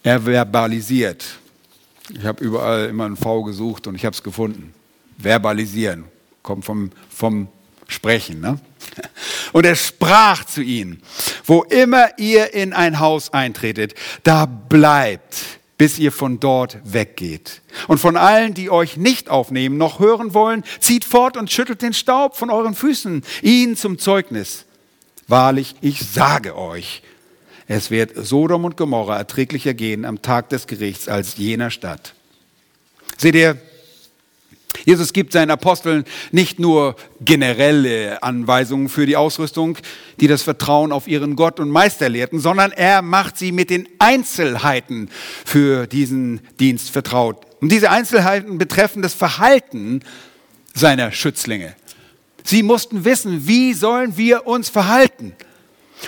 [0.01, 1.37] Er verbalisiert.
[2.17, 4.73] Ich habe überall immer ein V gesucht und ich habe es gefunden.
[5.19, 6.05] Verbalisieren
[6.41, 7.47] kommt vom, vom
[7.87, 8.41] Sprechen.
[8.41, 8.59] Ne?
[9.53, 11.01] Und er sprach zu ihnen,
[11.45, 17.61] wo immer ihr in ein Haus eintretet, da bleibt bis ihr von dort weggeht.
[17.87, 21.95] Und von allen, die euch nicht aufnehmen, noch hören wollen, zieht fort und schüttelt den
[21.95, 24.65] Staub von euren Füßen, ihn zum Zeugnis.
[25.27, 27.01] Wahrlich, ich sage euch,
[27.67, 32.13] es wird Sodom und Gomorra erträglicher gehen am Tag des Gerichts als jener Stadt.
[33.17, 33.57] Seht ihr,
[34.85, 39.77] Jesus gibt seinen Aposteln nicht nur generelle Anweisungen für die Ausrüstung,
[40.19, 43.87] die das Vertrauen auf ihren Gott und Meister lehrten, sondern er macht sie mit den
[43.99, 45.09] Einzelheiten
[45.45, 47.45] für diesen Dienst vertraut.
[47.59, 50.01] Und diese Einzelheiten betreffen das Verhalten
[50.73, 51.75] seiner Schützlinge.
[52.43, 55.35] Sie mussten wissen, wie sollen wir uns verhalten?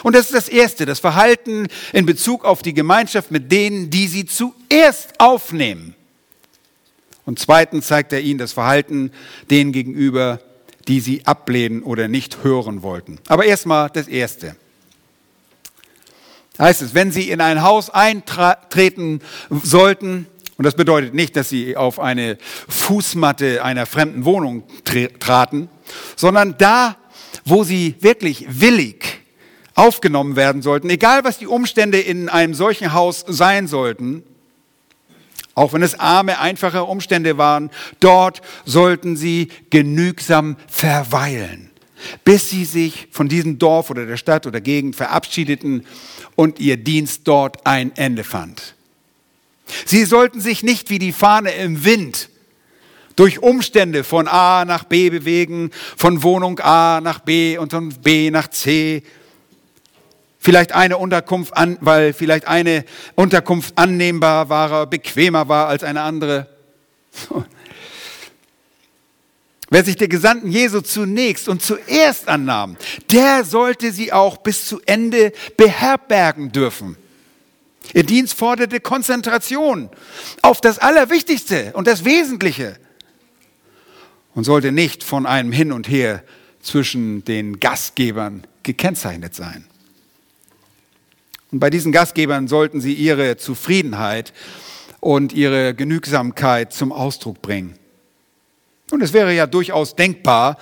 [0.02, 4.08] Und das ist das Erste, das Verhalten in Bezug auf die Gemeinschaft mit denen, die
[4.08, 5.96] sie zuerst aufnehmen.
[7.26, 9.12] Und zweitens zeigt er ihnen das Verhalten
[9.50, 10.40] denen gegenüber,
[10.88, 13.20] die sie ablehnen oder nicht hören wollten.
[13.28, 14.56] Aber erstmal das Erste.
[16.60, 21.76] Heißt es, wenn sie in ein Haus eintreten sollten, und das bedeutet nicht, dass sie
[21.76, 24.64] auf eine Fußmatte einer fremden Wohnung
[25.20, 25.70] traten,
[26.16, 26.98] sondern da,
[27.44, 29.20] wo sie wirklich willig
[29.74, 34.24] aufgenommen werden sollten, egal was die Umstände in einem solchen Haus sein sollten,
[35.56, 41.70] auch wenn es arme, einfache Umstände waren, dort sollten sie genügsam verweilen,
[42.24, 45.86] bis sie sich von diesem Dorf oder der Stadt oder Gegend verabschiedeten
[46.36, 48.76] und ihr Dienst dort ein Ende fand.
[49.86, 52.30] Sie sollten sich nicht wie die Fahne im Wind
[53.16, 58.32] durch Umstände von A nach B bewegen, von Wohnung A nach B und von B
[58.32, 59.04] nach C
[60.44, 62.84] vielleicht eine Unterkunft an, weil vielleicht eine
[63.16, 66.48] Unterkunft annehmbar war, bequemer war als eine andere.
[69.70, 72.78] Wer sich der Gesandten Jesu zunächst und zuerst annahm,
[73.12, 76.98] der sollte sie auch bis zu Ende beherbergen dürfen.
[77.94, 79.90] Ihr Dienst forderte Konzentration
[80.42, 82.78] auf das Allerwichtigste und das Wesentliche
[84.36, 86.24] und sollte nicht von einem Hin und Her
[86.62, 89.66] zwischen den Gastgebern gekennzeichnet sein.
[91.54, 94.34] Und bei diesen Gastgebern sollten sie ihre Zufriedenheit
[95.00, 97.76] und ihre Genügsamkeit zum Ausdruck bringen.
[98.90, 100.58] Und es wäre ja durchaus denkbar,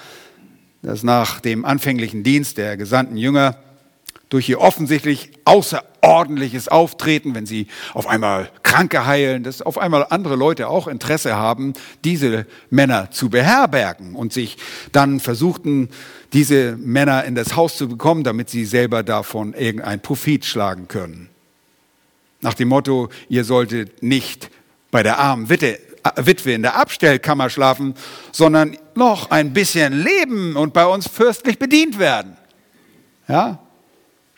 [0.81, 3.55] dass nach dem anfänglichen Dienst der gesandten Jünger
[4.31, 10.37] durch ihr offensichtlich außerordentliches Auftreten, wenn sie auf einmal Kranke heilen, dass auf einmal andere
[10.37, 11.73] Leute auch Interesse haben,
[12.05, 14.57] diese Männer zu beherbergen und sich
[14.93, 15.89] dann versuchten,
[16.31, 21.29] diese Männer in das Haus zu bekommen, damit sie selber davon irgendein Profit schlagen können.
[22.39, 24.49] Nach dem Motto, ihr solltet nicht
[24.91, 25.77] bei der armen Witte
[26.15, 27.95] Witwe in der Abstellkammer schlafen,
[28.31, 32.37] sondern noch ein bisschen leben und bei uns fürstlich bedient werden.
[33.27, 33.59] Ja?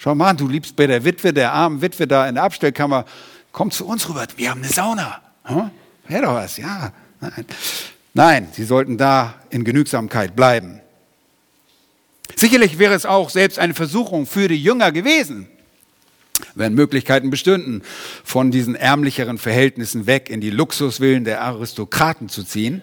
[0.03, 3.05] Schau mal, du liebst bei der Witwe, der armen Witwe da in der Abstellkammer,
[3.53, 5.21] komm zu uns rüber, wir haben eine Sauna.
[5.45, 5.71] Hm?
[6.09, 6.91] Wäre doch was, ja.
[7.21, 7.45] Nein.
[8.13, 10.81] Nein, sie sollten da in Genügsamkeit bleiben.
[12.35, 15.47] Sicherlich wäre es auch selbst eine Versuchung für die Jünger gewesen,
[16.53, 17.81] wenn Möglichkeiten bestünden,
[18.25, 22.81] von diesen ärmlicheren Verhältnissen weg in die Luxuswillen der Aristokraten zu ziehen.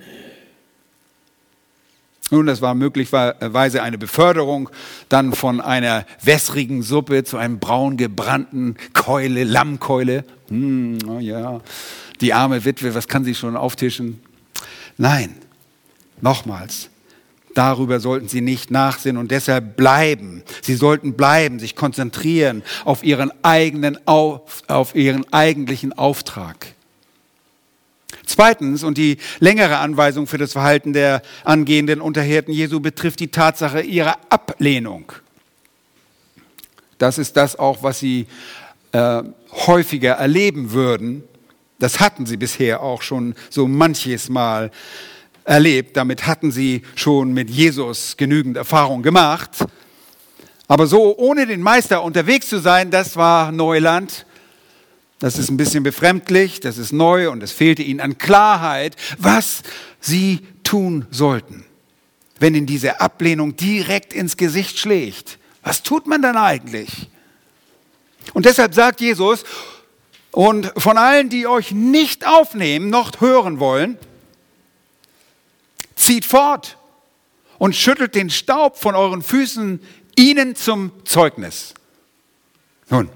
[2.30, 4.70] Nun, das war möglicherweise eine Beförderung
[5.08, 10.24] dann von einer wässrigen Suppe zu einem braun gebrannten Keule, Lammkeule.
[10.48, 11.60] Hm, oh ja,
[12.20, 14.20] die arme Witwe, was kann sie schon auftischen?
[14.96, 15.34] Nein,
[16.20, 16.90] nochmals,
[17.54, 20.42] Darüber sollten sie nicht nachsehen und deshalb bleiben.
[20.62, 26.74] Sie sollten bleiben, sich konzentrieren auf ihren eigenen, auf, auf ihren eigentlichen Auftrag.
[28.30, 33.80] Zweitens, und die längere Anweisung für das Verhalten der angehenden Unterhirten Jesu betrifft die Tatsache
[33.80, 35.10] ihrer Ablehnung.
[36.98, 38.28] Das ist das auch, was sie
[38.92, 39.24] äh,
[39.66, 41.24] häufiger erleben würden.
[41.80, 44.70] Das hatten sie bisher auch schon so manches Mal
[45.42, 45.96] erlebt.
[45.96, 49.50] Damit hatten sie schon mit Jesus genügend Erfahrung gemacht.
[50.68, 54.24] Aber so ohne den Meister unterwegs zu sein, das war Neuland.
[55.20, 59.62] Das ist ein bisschen befremdlich, das ist neu und es fehlte ihnen an Klarheit, was
[60.00, 61.66] sie tun sollten.
[62.38, 67.10] Wenn ihnen diese Ablehnung direkt ins Gesicht schlägt, was tut man dann eigentlich?
[68.32, 69.44] Und deshalb sagt Jesus,
[70.30, 73.98] und von allen, die euch nicht aufnehmen, noch hören wollen,
[75.96, 76.78] zieht fort
[77.58, 79.82] und schüttelt den Staub von euren Füßen
[80.16, 81.74] ihnen zum Zeugnis.
[82.88, 83.10] Nun,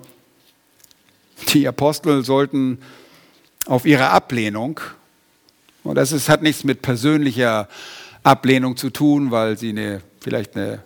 [1.53, 2.79] die Apostel sollten
[3.67, 4.81] auf ihre Ablehnung,
[5.83, 7.69] und das ist, hat nichts mit persönlicher
[8.23, 10.83] Ablehnung zu tun, weil sie eine, vielleicht eine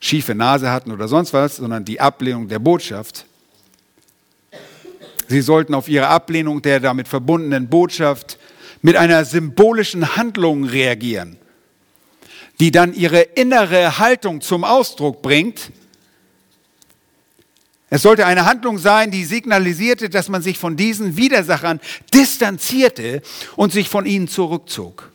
[0.00, 3.26] schiefe Nase hatten oder sonst was, sondern die Ablehnung der Botschaft.
[5.28, 8.38] Sie sollten auf ihre Ablehnung der damit verbundenen Botschaft
[8.82, 11.36] mit einer symbolischen Handlung reagieren
[12.60, 15.72] die dann ihre innere Haltung zum Ausdruck bringt.
[17.92, 21.80] Es sollte eine Handlung sein, die signalisierte, dass man sich von diesen Widersachern
[22.14, 23.20] distanzierte
[23.56, 25.10] und sich von ihnen zurückzog.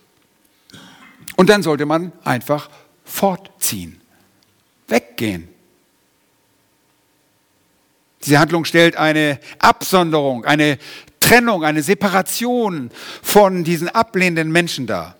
[1.36, 2.68] Und dann sollte man einfach
[3.02, 3.98] fortziehen,
[4.88, 5.48] weggehen.
[8.24, 10.78] Diese Handlung stellt eine Absonderung, eine
[11.20, 12.90] Trennung, eine Separation
[13.22, 15.16] von diesen ablehnenden Menschen dar.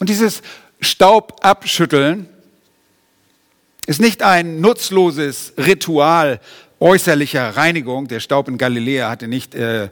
[0.00, 0.42] Und dieses
[0.80, 2.28] Staub abschütteln
[3.90, 6.38] ist nicht ein nutzloses Ritual
[6.78, 8.06] äußerlicher Reinigung.
[8.06, 9.88] Der Staub in Galiläa hatte nicht äh, äh,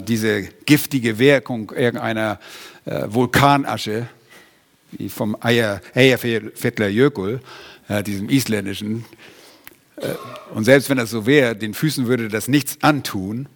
[0.00, 2.40] diese giftige Wirkung irgendeiner
[2.86, 4.08] äh, Vulkanasche,
[4.92, 7.40] wie vom Eyjafjallajökull, Jökull,
[7.88, 9.04] äh, diesem isländischen.
[9.96, 10.14] Äh,
[10.54, 13.50] und selbst wenn das so wäre, den Füßen würde das nichts antun.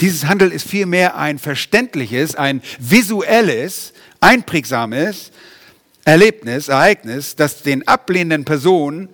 [0.00, 5.30] Dieses Handeln ist vielmehr ein verständliches, ein visuelles, einprägsames
[6.06, 9.08] Erlebnis, Ereignis, das den ablehnenden Personen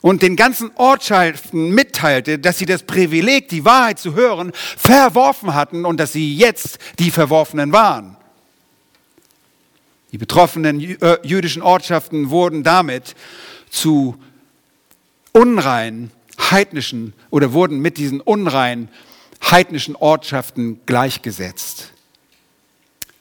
[0.00, 5.84] und den ganzen Ortschaften mitteilte, dass sie das Privileg, die Wahrheit zu hören, verworfen hatten
[5.84, 8.16] und dass sie jetzt die Verworfenen waren.
[10.12, 13.16] Die betroffenen äh, jüdischen Ortschaften wurden damit
[13.68, 14.16] zu
[15.32, 18.88] unreinen, heidnischen oder wurden mit diesen unreinen,
[19.50, 21.93] heidnischen Ortschaften gleichgesetzt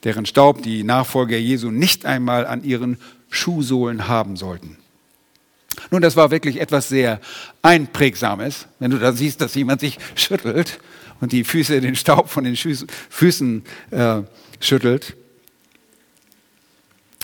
[0.03, 2.97] deren Staub die Nachfolger Jesu nicht einmal an ihren
[3.29, 4.77] Schuhsohlen haben sollten.
[5.91, 7.19] Nun, das war wirklich etwas sehr
[7.61, 10.79] Einprägsames, wenn du da siehst, dass jemand sich schüttelt
[11.19, 14.21] und die Füße den Staub von den Füßen äh,
[14.59, 15.15] schüttelt.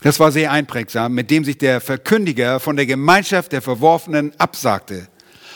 [0.02, 5.08] Das war sehr einprägsam, mit dem sich der Verkündiger von der Gemeinschaft der Verworfenen absagte.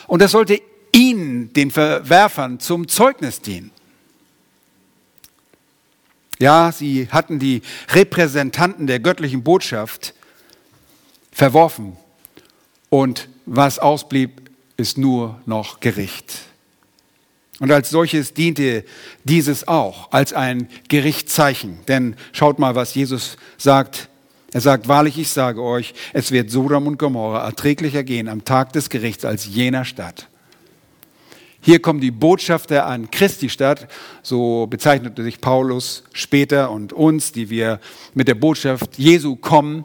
[0.06, 0.60] Und das sollte
[0.92, 3.70] ihnen, den Verwerfern, zum Zeugnis dienen.
[6.38, 10.14] Ja, sie hatten die Repräsentanten der göttlichen Botschaft
[11.30, 11.96] verworfen.
[12.90, 14.40] Und was ausblieb,
[14.76, 16.40] ist nur noch Gericht.
[17.60, 18.84] Und als solches diente
[19.22, 21.78] dieses auch als ein Gerichtszeichen.
[21.86, 24.08] Denn schaut mal, was Jesus sagt.
[24.52, 28.72] Er sagt, wahrlich, ich sage euch, es wird Sodom und Gomorra erträglicher gehen am Tag
[28.72, 30.28] des Gerichts als jener Stadt.
[31.64, 33.88] Hier kommen die Botschafter an Christi Stadt,
[34.22, 37.80] so bezeichnete sich Paulus später und uns, die wir
[38.12, 39.84] mit der Botschaft Jesu kommen.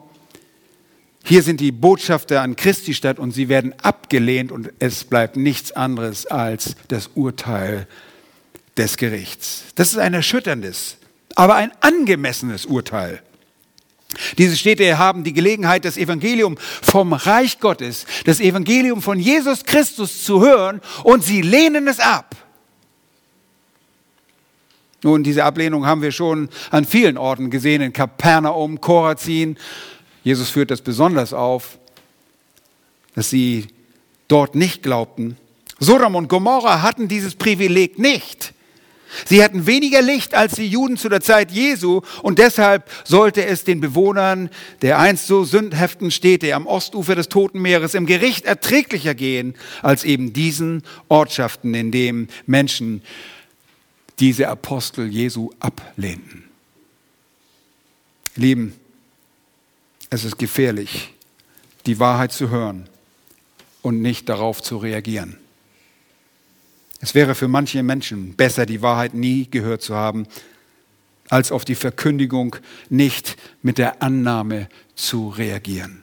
[1.24, 5.72] Hier sind die Botschafter an Christi Stadt und sie werden abgelehnt und es bleibt nichts
[5.72, 7.86] anderes als das Urteil
[8.76, 9.64] des Gerichts.
[9.74, 10.98] Das ist ein erschütterndes
[11.34, 13.22] aber ein angemessenes Urteil.
[14.38, 20.24] Diese Städte haben die Gelegenheit, das Evangelium vom Reich Gottes, das Evangelium von Jesus Christus
[20.24, 22.36] zu hören und sie lehnen es ab.
[25.02, 29.56] Nun, diese Ablehnung haben wir schon an vielen Orten gesehen, in Kapernaum, Korazin.
[30.24, 31.78] Jesus führt das besonders auf,
[33.14, 33.68] dass sie
[34.28, 35.36] dort nicht glaubten.
[35.78, 38.52] Sodom und Gomorra hatten dieses Privileg nicht.
[39.26, 43.64] Sie hatten weniger Licht als die Juden zu der Zeit Jesu und deshalb sollte es
[43.64, 44.50] den Bewohnern
[44.82, 50.04] der einst so sündhaften Städte am Ostufer des Toten Meeres im Gericht erträglicher gehen als
[50.04, 53.02] eben diesen Ortschaften, in denen Menschen
[54.20, 56.44] diese Apostel Jesu ablehnten.
[58.36, 58.74] Lieben,
[60.10, 61.14] es ist gefährlich,
[61.86, 62.88] die Wahrheit zu hören
[63.82, 65.39] und nicht darauf zu reagieren.
[67.00, 70.26] Es wäre für manche Menschen besser, die Wahrheit nie gehört zu haben,
[71.30, 72.56] als auf die Verkündigung
[72.90, 76.02] nicht mit der Annahme zu reagieren.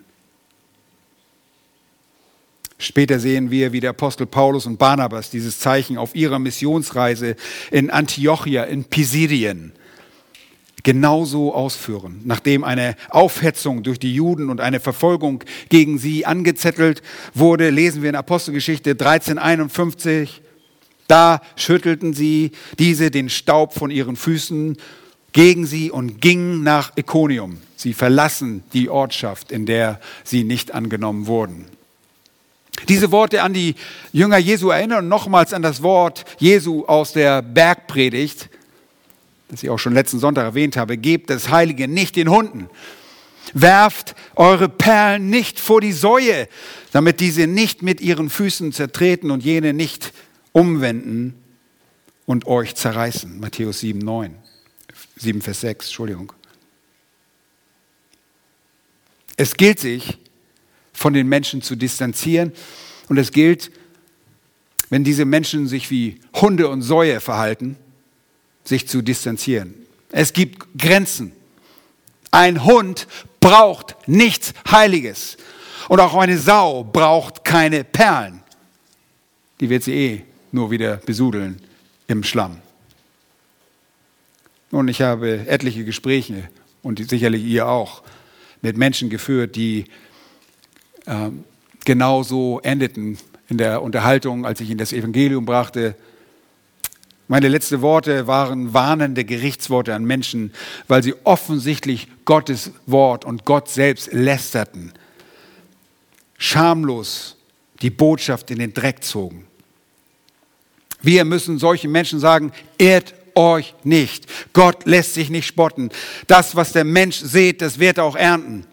[2.80, 7.36] Später sehen wir, wie der Apostel Paulus und Barnabas dieses Zeichen auf ihrer Missionsreise
[7.72, 9.74] in Antiochia in Pisidien
[10.84, 12.22] genauso ausführen.
[12.24, 17.02] Nachdem eine Aufhetzung durch die Juden und eine Verfolgung gegen sie angezettelt
[17.34, 20.44] wurde, lesen wir in Apostelgeschichte 1351,
[21.08, 24.78] da schüttelten sie diese den Staub von ihren Füßen
[25.32, 27.58] gegen sie und gingen nach Iconium.
[27.76, 31.66] Sie verlassen die Ortschaft, in der sie nicht angenommen wurden.
[32.90, 33.76] Diese Worte an die
[34.12, 38.50] Jünger Jesu erinnern nochmals an das Wort Jesu aus der Bergpredigt,
[39.50, 40.98] das ich auch schon letzten Sonntag erwähnt habe.
[40.98, 42.70] Gebt das Heilige nicht den Hunden.
[43.54, 46.48] Werft eure Perlen nicht vor die Säue,
[46.92, 50.14] damit diese nicht mit ihren Füßen zertreten und jene nicht
[50.58, 51.36] umwenden
[52.26, 53.40] und euch zerreißen.
[53.40, 54.36] Matthäus 7, 9,
[55.18, 56.34] 7, Vers 6, Entschuldigung.
[59.36, 60.18] Es gilt sich,
[60.94, 62.54] von den Menschen zu distanzieren
[63.08, 63.72] und es gilt,
[64.90, 67.78] wenn diese Menschen sich wie Hunde und Säue verhalten,
[68.64, 69.76] sich zu distanzieren.
[70.10, 71.34] Es gibt Grenzen.
[72.32, 73.06] Ein Hund
[73.40, 75.38] braucht nichts Heiliges.
[75.88, 78.42] Und auch eine Sau braucht keine Perlen.
[79.60, 81.62] Die wird sie eh nur wieder besudeln
[82.08, 82.62] im Schlamm.
[84.72, 86.50] Und ich habe etliche Gespräche
[86.84, 88.04] und sicherlich ihr auch
[88.62, 89.86] mit Menschen geführt, die
[91.06, 91.30] äh,
[91.86, 93.18] genauso endeten
[93.50, 95.96] in der Unterhaltung, als ich ihnen das Evangelium brachte.
[97.30, 100.54] Meine letzten Worte waren warnende Gerichtsworte an Menschen,
[100.88, 104.94] weil sie offensichtlich Gottes Wort und Gott selbst lästerten,
[106.38, 107.38] schamlos
[107.82, 109.47] die Botschaft in den Dreck zogen.
[111.02, 114.26] Wir müssen solchen Menschen sagen, ehrt euch nicht.
[114.54, 115.90] Gott lässt sich nicht spotten.
[116.26, 118.66] Das, was der Mensch sät, das wird er auch ernten.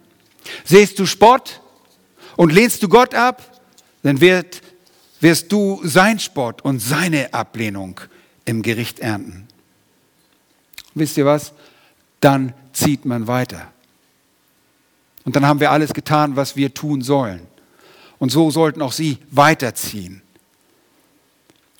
[0.64, 1.60] Sehst du Spott
[2.36, 3.60] und lehnst du Gott ab,
[4.02, 4.62] dann wird,
[5.20, 8.00] wirst du sein Spott und seine Ablehnung
[8.44, 9.46] im Gericht ernten.
[10.94, 11.52] Wisst ihr was?
[12.20, 13.70] Dann zieht man weiter.
[15.24, 17.46] Und dann haben wir alles getan, was wir tun sollen.
[18.18, 20.22] Und so sollten auch sie weiterziehen.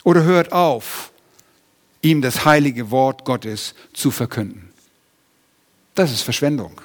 [0.04, 1.10] Oder hört auf,
[2.02, 4.70] ihm das heilige Wort Gottes zu verkünden.
[5.94, 6.80] Das ist Verschwendung.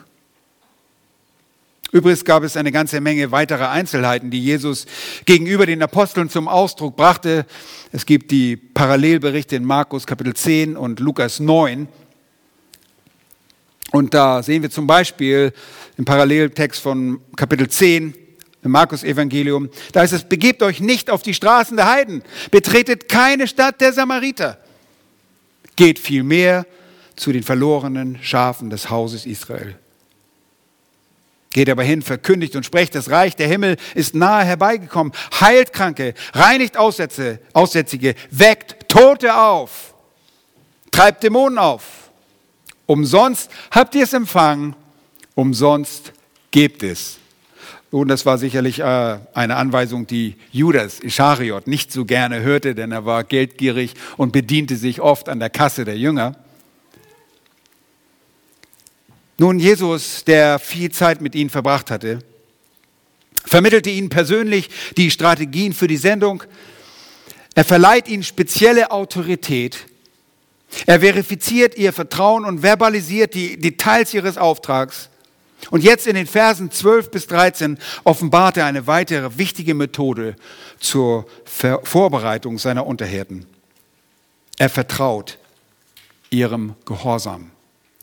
[1.91, 4.85] Übrigens gab es eine ganze Menge weiterer Einzelheiten, die Jesus
[5.25, 7.45] gegenüber den Aposteln zum Ausdruck brachte.
[7.91, 11.87] Es gibt die Parallelberichte in Markus Kapitel 10 und Lukas 9.
[13.91, 15.51] Und da sehen wir zum Beispiel
[15.97, 18.13] im Paralleltext von Kapitel 10,
[18.63, 23.07] im Markus Evangelium, da ist es, begebt euch nicht auf die Straßen der Heiden, betretet
[23.07, 24.57] keine Stadt der Samariter,
[25.75, 26.65] geht vielmehr
[27.15, 29.77] zu den verlorenen Schafen des Hauses Israel.
[31.51, 36.13] Geht aber hin, verkündigt und sprecht, das Reich der Himmel ist nahe herbeigekommen, heilt Kranke,
[36.33, 39.95] reinigt Aussätze, Aussätzige, weckt Tote auf,
[40.91, 42.11] treibt Dämonen auf.
[42.85, 44.75] Umsonst habt ihr es empfangen,
[45.33, 46.13] umsonst
[46.51, 47.17] gebt es.
[47.91, 52.91] Und das war sicherlich äh, eine Anweisung, die Judas Ischariot nicht so gerne hörte, denn
[52.91, 56.35] er war geldgierig und bediente sich oft an der Kasse der Jünger.
[59.39, 62.19] Nun, Jesus, der viel Zeit mit ihnen verbracht hatte,
[63.45, 66.43] vermittelte ihnen persönlich die Strategien für die Sendung.
[67.55, 69.87] Er verleiht ihnen spezielle Autorität.
[70.85, 75.09] Er verifiziert ihr Vertrauen und verbalisiert die Details ihres Auftrags.
[75.71, 80.35] Und jetzt in den Versen 12 bis 13 offenbart er eine weitere wichtige Methode
[80.79, 83.45] zur Vorbereitung seiner Unterhirten.
[84.57, 85.37] Er vertraut
[86.29, 87.51] ihrem Gehorsam.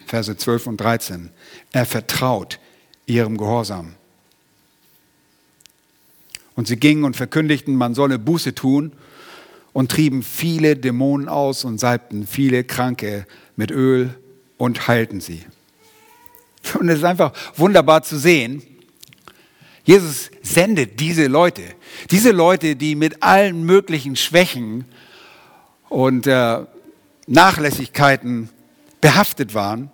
[0.06, 1.30] Verse 12 und 13.
[1.72, 2.58] Er vertraut
[3.06, 3.94] ihrem Gehorsam.
[6.54, 8.92] Und sie gingen und verkündigten, man solle Buße tun
[9.72, 13.26] und trieben viele Dämonen aus und salbten viele Kranke
[13.56, 14.14] mit Öl
[14.56, 15.44] und heilten sie.
[16.78, 18.62] Und es ist einfach wunderbar zu sehen.
[19.84, 21.62] Jesus sendet diese Leute,
[22.10, 24.84] diese Leute, die mit allen möglichen Schwächen
[25.88, 26.58] und äh,
[27.28, 28.48] Nachlässigkeiten
[29.00, 29.90] behaftet waren.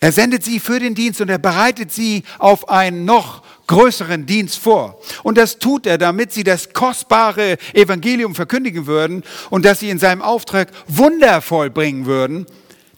[0.00, 4.58] Er sendet sie für den Dienst und er bereitet sie auf einen noch größeren Dienst
[4.58, 5.00] vor.
[5.22, 9.98] Und das tut er, damit sie das kostbare Evangelium verkündigen würden und dass sie in
[9.98, 12.44] seinem Auftrag Wunder vollbringen würden,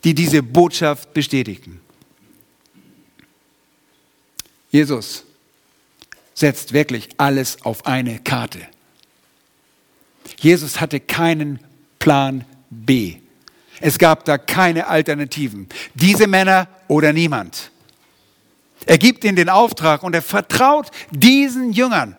[0.07, 1.81] die diese Botschaft bestätigten.
[4.71, 5.25] Jesus
[6.33, 8.61] setzt wirklich alles auf eine Karte.
[10.39, 11.59] Jesus hatte keinen
[11.99, 13.17] Plan B.
[13.81, 15.67] Es gab da keine Alternativen.
[15.93, 17.71] Diese Männer oder niemand.
[18.85, 22.15] Er gibt ihnen den Auftrag und er vertraut diesen Jüngern.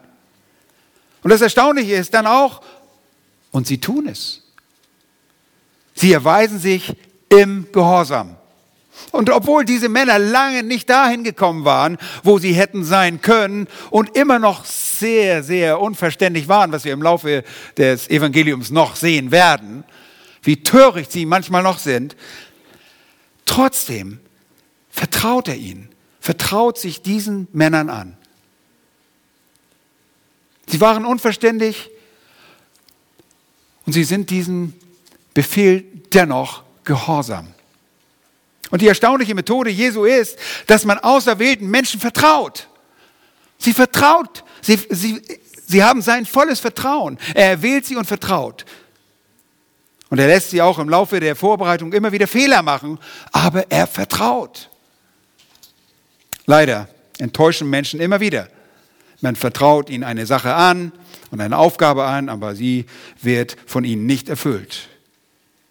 [1.23, 2.61] Und das Erstaunliche ist dann auch,
[3.51, 4.43] und sie tun es.
[5.95, 6.95] Sie erweisen sich
[7.29, 8.37] im Gehorsam.
[9.13, 14.17] Und obwohl diese Männer lange nicht dahin gekommen waren, wo sie hätten sein können und
[14.17, 17.45] immer noch sehr, sehr unverständlich waren, was wir im Laufe
[17.77, 19.85] des Evangeliums noch sehen werden,
[20.43, 22.17] wie töricht sie manchmal noch sind,
[23.47, 24.21] trotzdem
[24.91, 25.89] vertraut er ihnen,
[26.21, 28.17] vertraut sich diesen Männern an.
[30.67, 31.91] Sie waren unverständlich
[33.87, 34.75] und sie sind diesem
[35.33, 37.47] Befehl dennoch gehorsam.
[38.71, 40.37] Und die erstaunliche Methode Jesu ist,
[40.67, 42.69] dass man auserwählten Menschen vertraut.
[43.59, 45.23] Sie vertraut, sie, sie,
[45.67, 47.19] sie haben sein volles Vertrauen.
[47.35, 48.65] Er erwählt sie und vertraut.
[50.11, 52.99] Und er lässt sie auch im Laufe der Vorbereitung immer wieder Fehler machen,
[53.33, 54.71] aber er vertraut.
[56.47, 58.49] Leider enttäuschen Menschen immer wieder.
[59.21, 60.93] Man vertraut ihnen eine Sache an
[61.31, 62.87] und eine Aufgabe an, aber sie
[63.21, 64.89] wird von ihnen nicht erfüllt.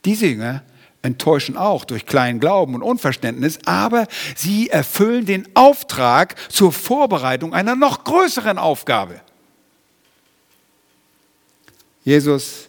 [0.05, 0.63] Diese Jünger
[1.07, 7.75] enttäuschen auch durch kleinen Glauben und Unverständnis, aber sie erfüllen den Auftrag zur Vorbereitung einer
[7.75, 9.21] noch größeren Aufgabe.
[12.03, 12.67] Jesus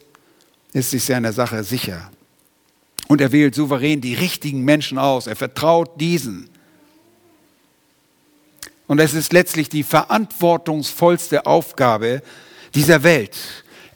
[0.73, 2.09] ist sich seiner Sache sicher
[3.07, 5.27] und er wählt souverän die richtigen Menschen aus.
[5.27, 6.49] Er vertraut diesen.
[8.87, 12.21] Und es ist letztlich die verantwortungsvollste Aufgabe
[12.73, 13.35] dieser Welt,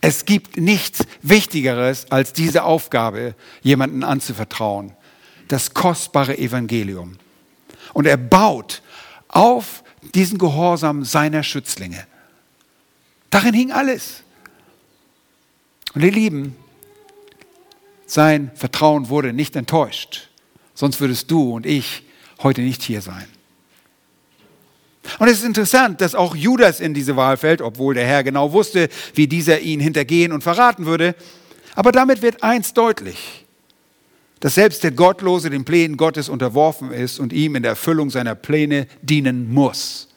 [0.03, 4.91] es gibt nichts Wichtigeres als diese Aufgabe, jemanden anzuvertrauen.
[5.47, 7.17] Das kostbare Evangelium.
[7.93, 8.81] Und er baut
[9.29, 9.81] auf
[10.13, 12.05] diesen Gehorsam seiner Schützlinge.
[13.29, 14.23] Darin hing alles.
[15.93, 16.57] Und ihr Lieben,
[18.05, 20.27] sein Vertrauen wurde nicht enttäuscht.
[20.73, 22.03] Sonst würdest du und ich
[22.41, 23.27] heute nicht hier sein.
[25.19, 28.53] Und es ist interessant, dass auch Judas in diese Wahl fällt, obwohl der Herr genau
[28.53, 31.15] wusste, wie dieser ihn hintergehen und verraten würde.
[31.75, 33.45] Aber damit wird eins deutlich,
[34.39, 38.35] dass selbst der Gottlose den Plänen Gottes unterworfen ist und ihm in der Erfüllung seiner
[38.35, 40.07] Pläne dienen muss.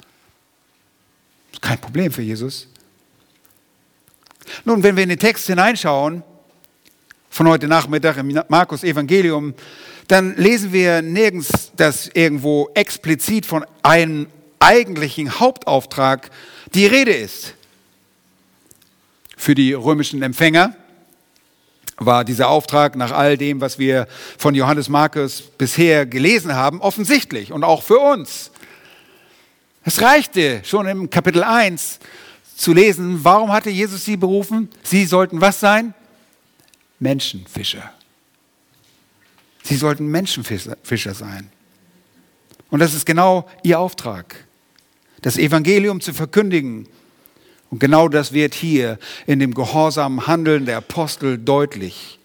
[1.60, 2.68] Kein Problem für Jesus.
[4.64, 6.22] Nun, wenn wir in den Text hineinschauen,
[7.28, 9.52] von heute Nachmittag im Markus Evangelium,
[10.08, 14.28] dann lesen wir nirgends, dass irgendwo explizit von einem
[14.60, 16.30] eigentlichen Hauptauftrag
[16.74, 17.54] die Rede ist.
[19.36, 20.74] Für die römischen Empfänger
[21.98, 24.06] war dieser Auftrag nach all dem, was wir
[24.38, 28.50] von Johannes Markus bisher gelesen haben, offensichtlich und auch für uns.
[29.84, 32.00] Es reichte schon im Kapitel 1
[32.56, 34.68] zu lesen, warum hatte Jesus sie berufen?
[34.82, 35.94] Sie sollten was sein?
[36.98, 37.92] Menschenfischer.
[39.62, 41.50] Sie sollten Menschenfischer sein.
[42.70, 44.45] Und das ist genau ihr Auftrag
[45.22, 46.88] das Evangelium zu verkündigen.
[47.70, 52.18] Und genau das wird hier in dem gehorsamen Handeln der Apostel deutlich,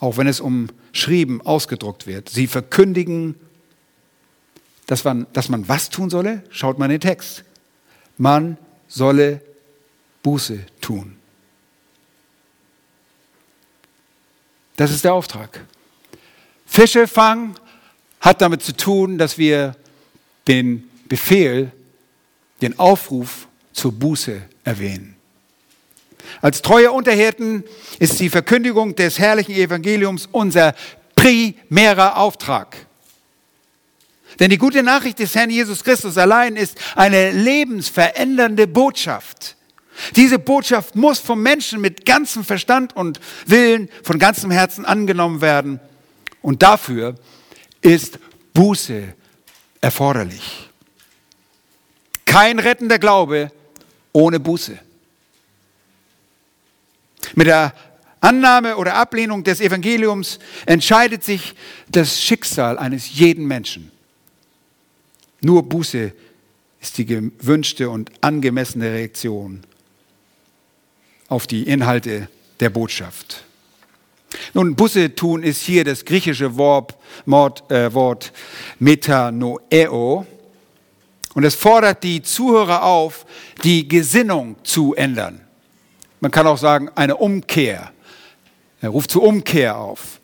[0.00, 2.28] auch wenn es umschrieben ausgedruckt wird.
[2.28, 3.34] Sie verkündigen,
[4.86, 6.44] dass man, dass man was tun solle?
[6.50, 7.44] Schaut mal in den Text.
[8.16, 9.40] Man solle
[10.22, 11.16] Buße tun.
[14.76, 15.64] Das ist der Auftrag.
[16.66, 17.54] Fische fangen
[18.20, 19.76] hat damit zu tun, dass wir
[20.48, 21.70] den Befehl
[22.64, 25.16] den Aufruf zur Buße erwähnen.
[26.40, 27.62] Als treue Unterhirten
[27.98, 30.74] ist die Verkündigung des herrlichen Evangeliums unser
[31.14, 32.86] primärer Auftrag.
[34.40, 39.56] Denn die gute Nachricht des Herrn Jesus Christus allein ist eine lebensverändernde Botschaft.
[40.16, 45.78] Diese Botschaft muss vom Menschen mit ganzem Verstand und Willen, von ganzem Herzen angenommen werden
[46.42, 47.14] Und dafür
[47.80, 48.18] ist
[48.54, 49.14] Buße
[49.80, 50.70] erforderlich.
[52.34, 53.52] Kein rettender Glaube
[54.12, 54.76] ohne Buße.
[57.36, 57.72] Mit der
[58.20, 61.54] Annahme oder Ablehnung des Evangeliums entscheidet sich
[61.88, 63.92] das Schicksal eines jeden Menschen.
[65.42, 66.12] Nur Buße
[66.80, 69.62] ist die gewünschte und angemessene Reaktion
[71.28, 72.28] auf die Inhalte
[72.58, 73.44] der Botschaft.
[74.54, 78.32] Nun, Busse tun ist hier das griechische Wort, Wort, äh, Wort
[78.80, 80.26] Metanoeo.
[81.34, 83.26] Und es fordert die Zuhörer auf,
[83.62, 85.40] die Gesinnung zu ändern.
[86.20, 87.92] Man kann auch sagen, eine Umkehr.
[88.80, 90.20] Er ruft zur Umkehr auf.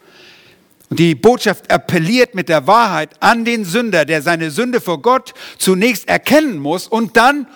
[0.88, 5.34] Und die Botschaft appelliert mit der Wahrheit an den Sünder, der seine Sünde vor Gott
[5.58, 7.46] zunächst erkennen muss und dann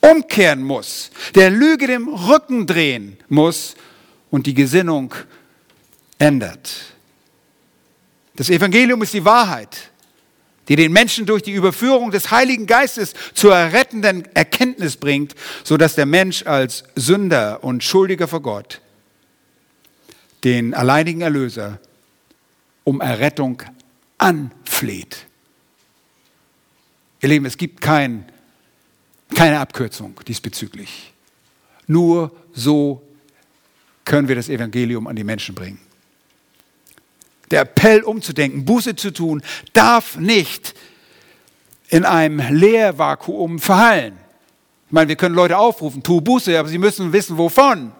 [0.00, 3.76] umkehren muss, der Lüge dem Rücken drehen muss
[4.30, 5.14] und die Gesinnung
[6.18, 6.74] ändert.
[8.34, 9.91] Das Evangelium ist die Wahrheit,
[10.68, 15.34] die den Menschen durch die Überführung des Heiligen Geistes zur errettenden Erkenntnis bringt,
[15.64, 18.80] sodass der Mensch als Sünder und Schuldiger vor Gott
[20.44, 21.78] den alleinigen Erlöser
[22.84, 23.62] um Errettung
[24.18, 25.26] anfleht.
[27.20, 28.24] Ihr Lieben, es gibt kein,
[29.34, 31.12] keine Abkürzung diesbezüglich.
[31.86, 33.02] Nur so
[34.04, 35.78] können wir das Evangelium an die Menschen bringen.
[37.52, 39.42] Der Appell umzudenken, Buße zu tun,
[39.72, 40.74] darf nicht
[41.88, 44.16] in einem Leervakuum verhallen.
[44.86, 47.92] Ich meine, wir können Leute aufrufen, tu Buße, aber sie müssen wissen, wovon.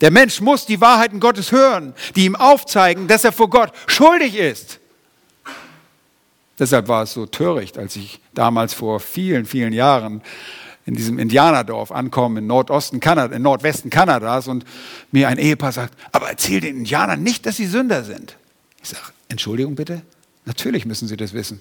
[0.00, 4.34] Der Mensch muss die Wahrheiten Gottes hören, die ihm aufzeigen, dass er vor Gott schuldig
[4.34, 4.80] ist.
[6.58, 10.22] Deshalb war es so töricht, als ich damals vor vielen, vielen Jahren
[10.86, 14.64] in diesem Indianerdorf ankomme, in Nordosten Kanada, in Nordwesten Kanadas und
[15.12, 18.36] mir ein Ehepaar sagt, aber erzähl den Indianern nicht, dass sie Sünder sind.
[18.82, 20.02] Ich sage, Entschuldigung bitte?
[20.44, 21.60] Natürlich müssen sie das wissen.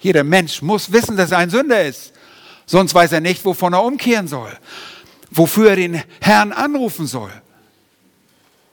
[0.00, 2.12] Jeder Mensch muss wissen, dass er ein Sünder ist.
[2.66, 4.52] Sonst weiß er nicht, wovon er umkehren soll
[5.36, 7.30] wofür er den Herrn anrufen soll.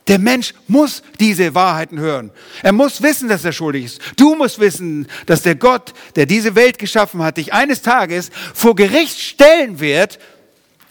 [0.08, 2.32] Der Mensch muss diese Wahrheiten hören.
[2.64, 4.02] Er muss wissen, dass er schuldig ist.
[4.18, 8.76] Du musst wissen, dass der Gott, der diese Welt geschaffen hat, dich eines Tages vor
[8.76, 10.20] Gericht stellen wird,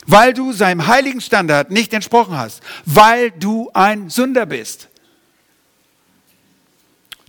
[0.07, 4.88] weil du seinem heiligen Standard nicht entsprochen hast, weil du ein Sünder bist.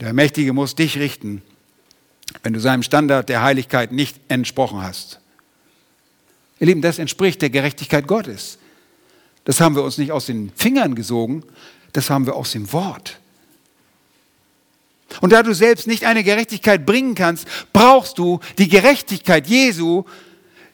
[0.02, 1.44] Der Mächtige muss dich richten,
[2.42, 5.20] wenn du seinem Standard der Heiligkeit nicht entsprochen hast.
[6.60, 8.58] Ihr Lieben, das entspricht der Gerechtigkeit Gottes.
[9.46, 11.44] Das haben wir uns nicht aus den Fingern gesogen,
[11.94, 13.20] das haben wir aus dem Wort.
[15.20, 20.06] Und da du selbst nicht eine Gerechtigkeit bringen kannst, brauchst du die Gerechtigkeit Jesu,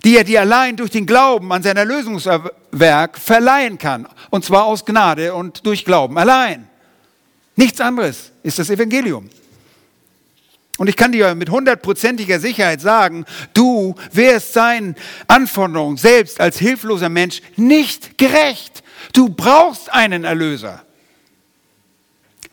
[0.05, 4.07] die er dir allein durch den Glauben an sein Erlösungswerk verleihen kann.
[4.29, 6.69] Und zwar aus Gnade und durch Glauben allein.
[7.57, 9.29] Nichts anderes ist das Evangelium.
[10.77, 14.95] Und ich kann dir mit hundertprozentiger Sicherheit sagen, du wirst seinen
[15.27, 18.83] Anforderungen selbst als hilfloser Mensch nicht gerecht.
[19.11, 20.83] Du brauchst einen Erlöser.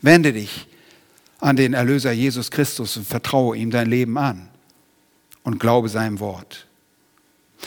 [0.00, 0.66] Wende dich
[1.38, 4.48] an den Erlöser Jesus Christus und vertraue ihm dein Leben an
[5.42, 6.66] und glaube seinem Wort.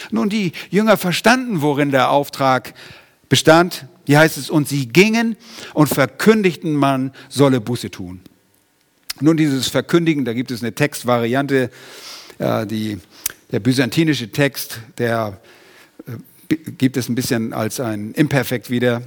[0.09, 2.73] Nun, die Jünger verstanden, worin der Auftrag
[3.29, 3.85] bestand.
[4.07, 5.35] Hier heißt es, und sie gingen
[5.73, 8.21] und verkündigten, man solle Buße tun.
[9.19, 11.69] Nun, dieses Verkündigen, da gibt es eine Textvariante,
[12.37, 12.99] äh, die,
[13.51, 15.41] der byzantinische Text, der
[16.07, 19.01] äh, gibt es ein bisschen als ein Imperfekt wieder,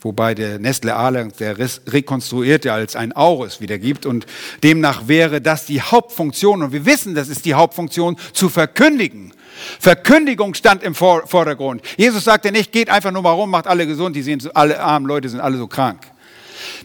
[0.00, 4.24] wobei der Nestle Ahrlang der rekonstruierte als ein Aurus wiedergibt und
[4.62, 9.34] demnach wäre das die Hauptfunktion und wir wissen, das ist die Hauptfunktion, zu verkündigen.
[9.78, 11.82] Verkündigung stand im Vordergrund.
[11.96, 15.06] Jesus sagte nicht, geht einfach nur mal rum, macht alle gesund, die sind alle armen
[15.06, 16.06] Leute sind alle so krank.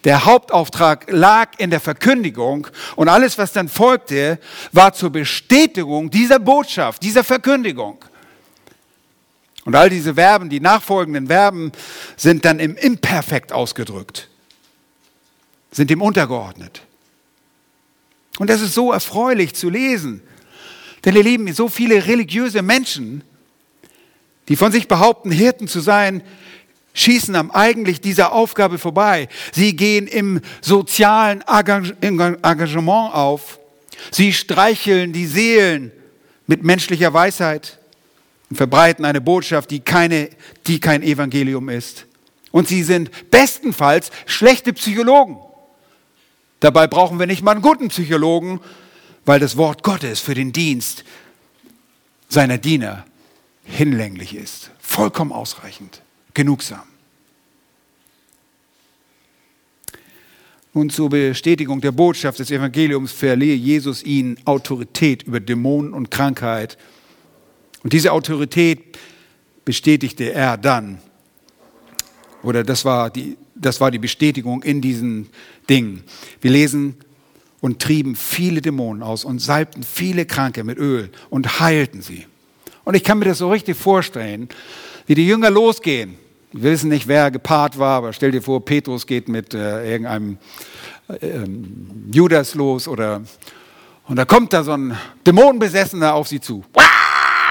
[0.03, 4.39] Der Hauptauftrag lag in der Verkündigung und alles, was dann folgte,
[4.71, 8.03] war zur Bestätigung dieser Botschaft, dieser Verkündigung.
[9.65, 11.71] Und all diese Verben, die nachfolgenden Verben,
[12.17, 14.29] sind dann im Imperfekt ausgedrückt,
[15.71, 16.83] sind dem untergeordnet.
[18.37, 20.21] Und das ist so erfreulich zu lesen.
[21.05, 23.23] Denn ihr Lieben, so viele religiöse Menschen,
[24.47, 26.23] die von sich behaupten, Hirten zu sein,
[26.93, 29.27] schießen am eigentlich dieser Aufgabe vorbei.
[29.53, 33.59] Sie gehen im sozialen Engagement auf.
[34.11, 35.91] Sie streicheln die Seelen
[36.47, 37.79] mit menschlicher Weisheit
[38.49, 40.29] und verbreiten eine Botschaft, die, keine,
[40.67, 42.05] die kein Evangelium ist.
[42.51, 45.37] Und sie sind bestenfalls schlechte Psychologen.
[46.61, 48.61] Dabei brauchen wir nicht mal einen guten Psychologen,
[49.25, 51.03] weil das Wort Gottes für den Dienst
[52.29, 53.05] seiner Diener
[53.63, 54.71] hinlänglich ist.
[54.79, 56.01] Vollkommen ausreichend
[56.33, 56.83] genugsam.
[60.73, 66.77] Nun zur Bestätigung der Botschaft des Evangeliums verlieh Jesus ihnen Autorität über Dämonen und Krankheit.
[67.81, 68.97] Und diese Autorität
[69.63, 70.99] bestätigte er dann.
[72.43, 75.29] Oder das war die, das war die Bestätigung in diesen
[75.69, 76.03] Dingen.
[76.41, 76.97] Wir lesen,
[77.65, 82.27] und trieben viele Dämonen aus und salbten viele Kranke mit Öl und heilten sie.
[82.83, 84.49] Und ich kann mir das so richtig vorstellen,
[85.07, 86.13] wie die Jünger losgehen.
[86.51, 90.37] Wir wissen nicht, wer gepaart war, aber stell dir vor, Petrus geht mit äh, irgendeinem
[91.07, 91.39] äh,
[92.11, 93.23] Judas los oder
[94.07, 94.95] und da kommt da so ein
[95.25, 96.63] Dämonenbesessener auf sie zu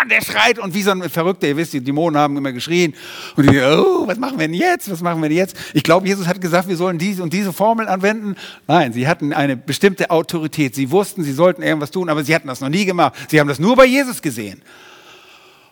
[0.09, 2.95] der schreit und wie so ein Verrückter, ihr wisst, die Dämonen haben immer geschrien
[3.37, 5.57] und die, oh, was machen wir denn jetzt, was machen wir denn jetzt?
[5.73, 8.37] Ich glaube, Jesus hat gesagt, wir sollen diese und diese Formeln anwenden.
[8.67, 10.75] Nein, sie hatten eine bestimmte Autorität.
[10.75, 13.15] Sie wussten, sie sollten irgendwas tun, aber sie hatten das noch nie gemacht.
[13.29, 14.63] Sie haben das nur bei Jesus gesehen.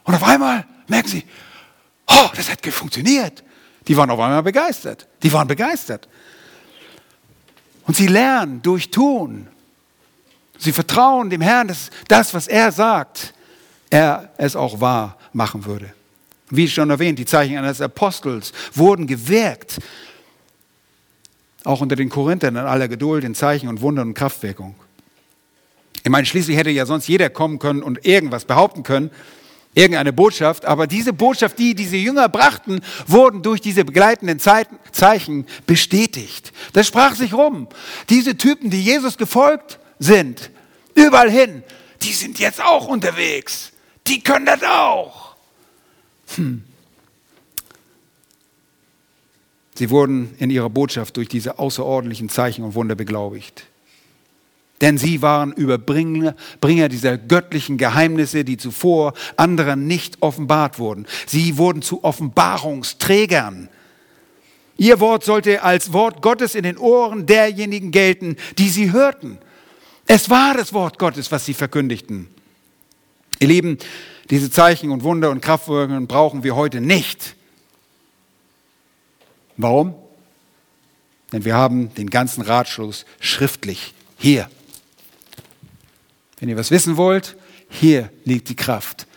[0.05, 1.25] Und auf einmal merken sie,
[2.07, 3.45] oh, das hat funktioniert.
[3.89, 5.09] Die waren auf einmal begeistert.
[5.23, 6.09] Die waren begeistert.
[7.85, 9.49] Und sie lernen durch Tun.
[10.59, 13.35] Sie vertrauen dem Herrn, dass das, was er sagt,
[13.93, 15.93] er es auch wahr machen würde.
[16.49, 19.79] Wie schon erwähnt, die Zeichen eines Apostels wurden gewirkt,
[21.65, 24.75] auch unter den Korinthern in aller Geduld, in Zeichen und Wundern und Kraftwirkung.
[26.03, 29.11] Ich meine, schließlich hätte ja sonst jeder kommen können und irgendwas behaupten können,
[29.75, 36.53] irgendeine Botschaft, aber diese Botschaft, die diese Jünger brachten, wurden durch diese begleitenden Zeichen bestätigt.
[36.73, 37.69] Das sprach sich rum.
[38.09, 40.51] Diese Typen, die Jesus gefolgt sind,
[40.95, 41.63] überall hin,
[42.03, 43.72] die sind jetzt auch unterwegs
[44.07, 45.35] die können das auch.
[46.35, 46.65] Hm.
[49.75, 53.65] Sie wurden in ihrer Botschaft durch diese außerordentlichen Zeichen und Wunder beglaubigt.
[54.81, 61.07] Denn sie waren Überbringer Bringer dieser göttlichen Geheimnisse, die zuvor anderen nicht offenbart wurden.
[61.27, 63.69] Sie wurden zu Offenbarungsträgern.
[64.77, 69.39] Ihr Wort sollte als Wort Gottes in den Ohren derjenigen gelten, die sie hörten.
[70.07, 72.27] Es war das Wort Gottes, was sie verkündigten.
[73.43, 73.77] Ihr Lieben,
[74.31, 77.35] diese Zeichen und Wunder und Kraftwirkungen brauchen wir heute nicht.
[79.57, 79.97] Warum?
[81.33, 84.49] Denn wir haben den ganzen Ratschluss schriftlich hier.
[86.39, 87.37] Wenn ihr was wissen wollt,
[87.69, 89.09] hier liegt die Kraft.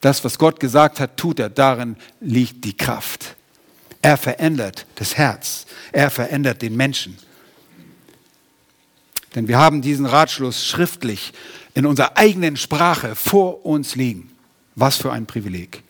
[0.00, 1.50] Das, was Gott gesagt hat, tut er.
[1.50, 3.34] Darin liegt die Kraft.
[4.00, 5.66] Er verändert das Herz.
[5.90, 7.18] Er verändert den Menschen.
[9.34, 11.32] Denn wir haben diesen Ratschluss schriftlich
[11.76, 14.30] in unserer eigenen Sprache vor uns liegen.
[14.76, 15.82] Was für ein Privileg.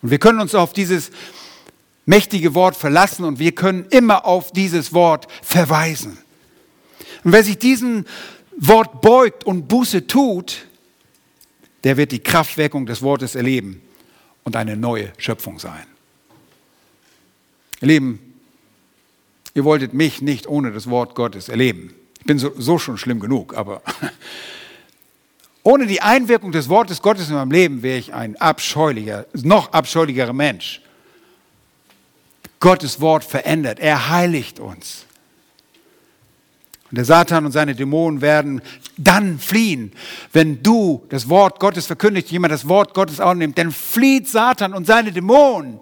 [0.00, 1.10] Und wir können uns auf dieses
[2.06, 6.16] mächtige Wort verlassen und wir können immer auf dieses Wort verweisen.
[7.22, 8.06] Und wer sich diesem
[8.56, 10.66] Wort beugt und Buße tut,
[11.84, 13.82] der wird die Kraftwirkung des Wortes erleben
[14.42, 15.86] und eine neue Schöpfung sein.
[17.82, 18.34] Ihr Lieben,
[19.52, 21.94] ihr wolltet mich nicht ohne das Wort Gottes erleben.
[22.20, 23.82] Ich bin so, so schon schlimm genug, aber
[25.62, 30.32] ohne die Einwirkung des Wortes Gottes in meinem Leben wäre ich ein abscheulicher, noch abscheulicherer
[30.32, 30.80] Mensch.
[32.58, 35.06] Gottes Wort verändert, er heiligt uns.
[36.90, 38.60] Und der Satan und seine Dämonen werden
[38.98, 39.92] dann fliehen.
[40.32, 44.86] Wenn du das Wort Gottes verkündigst, jemand das Wort Gottes annimmt, dann flieht Satan und
[44.86, 45.80] seine Dämonen.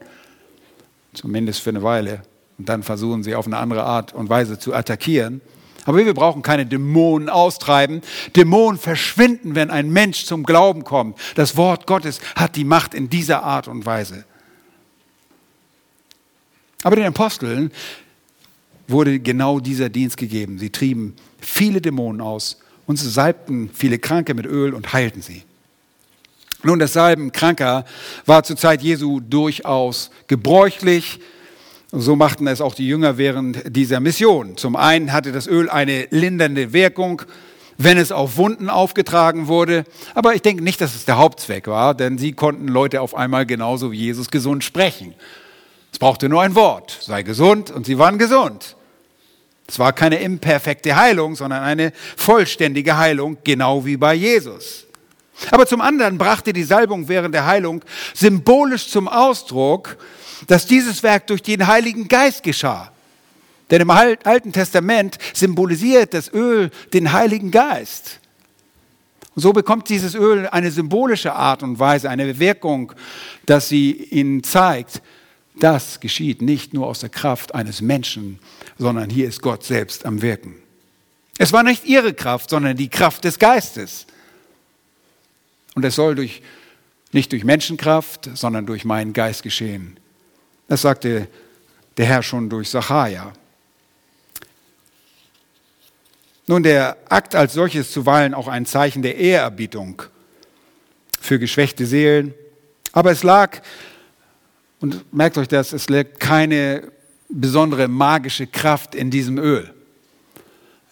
[1.13, 2.23] Zumindest für eine Weile.
[2.59, 5.41] Und dann versuchen sie auf eine andere Art und Weise zu attackieren.
[5.87, 8.03] Aber wir brauchen keine Dämonen austreiben.
[8.37, 11.19] Dämonen verschwinden, wenn ein Mensch zum Glauben kommt.
[11.35, 14.25] Das Wort Gottes hat die Macht in dieser Art und Weise.
[16.83, 17.71] Aber den Aposteln
[18.89, 20.59] wurde genau dieser Dienst gegeben.
[20.59, 25.45] Sie trieben viele Dämonen aus und sie salbten viele Kranke mit Öl und heilten sie.
[26.63, 27.87] Nun, das Salben Kranker
[28.27, 31.21] war zur Zeit Jesu durchaus gebräuchlich.
[31.93, 34.57] So machten es auch die Jünger während dieser Mission.
[34.57, 37.23] Zum einen hatte das Öl eine lindernde Wirkung,
[37.79, 39.85] wenn es auf Wunden aufgetragen wurde.
[40.15, 43.45] Aber ich denke nicht, dass es der Hauptzweck war, denn sie konnten Leute auf einmal
[43.45, 45.15] genauso wie Jesus gesund sprechen.
[45.93, 48.77] Es brauchte nur ein Wort, sei gesund und sie waren gesund.
[49.67, 54.87] Es war keine imperfekte Heilung, sondern eine vollständige Heilung, genau wie bei Jesus.
[55.51, 57.83] Aber zum anderen brachte die Salbung während der Heilung
[58.15, 59.97] symbolisch zum Ausdruck,
[60.47, 62.93] dass dieses Werk durch den Heiligen Geist geschah.
[63.71, 68.19] Denn im Alten Testament symbolisiert das Öl den Heiligen Geist.
[69.37, 72.93] Und so bekommt dieses Öl eine symbolische Art und Weise, eine Wirkung,
[73.47, 75.01] dass sie ihnen zeigt,
[75.61, 78.39] das geschieht nicht nur aus der Kraft eines Menschen,
[78.79, 80.57] sondern hier ist Gott selbst am Wirken.
[81.39, 84.07] Es war nicht ihre Kraft, sondern die Kraft des Geistes.
[85.75, 86.43] Und es soll durch,
[87.13, 90.00] nicht durch Menschenkraft, sondern durch meinen Geist geschehen.
[90.71, 91.27] Das sagte
[91.97, 93.33] der Herr schon durch Sacharja.
[96.47, 100.01] Nun, der Akt als solches zuweilen auch ein Zeichen der Ehrerbietung
[101.21, 102.35] für geschwächte Seelen.
[102.93, 103.63] Aber es lag,
[104.79, 106.93] und merkt euch das, es lag keine
[107.29, 109.75] besondere magische Kraft in diesem Öl.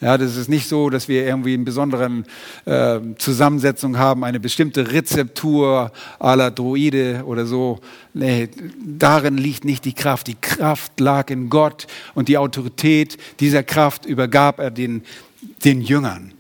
[0.01, 2.23] Ja, das ist nicht so, dass wir irgendwie eine besondere
[2.67, 5.91] äh, Zusammensetzung haben, eine bestimmte Rezeptur
[6.21, 7.81] à la Droide oder so.
[8.15, 10.29] Nee, darin liegt nicht die Kraft.
[10.29, 15.03] Die Kraft lag in Gott und die Autorität dieser Kraft übergab er den,
[15.65, 16.33] den Jüngern.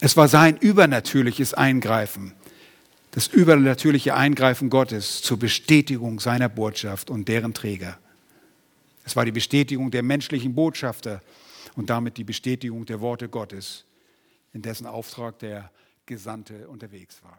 [0.00, 2.34] Es war sein übernatürliches Eingreifen,
[3.12, 7.96] das übernatürliche Eingreifen Gottes zur Bestätigung seiner Botschaft und deren Träger.
[9.06, 11.22] Es war die Bestätigung der menschlichen Botschafter
[11.78, 13.86] und damit die Bestätigung der Worte Gottes,
[14.52, 15.70] in dessen Auftrag der
[16.06, 17.38] Gesandte unterwegs war.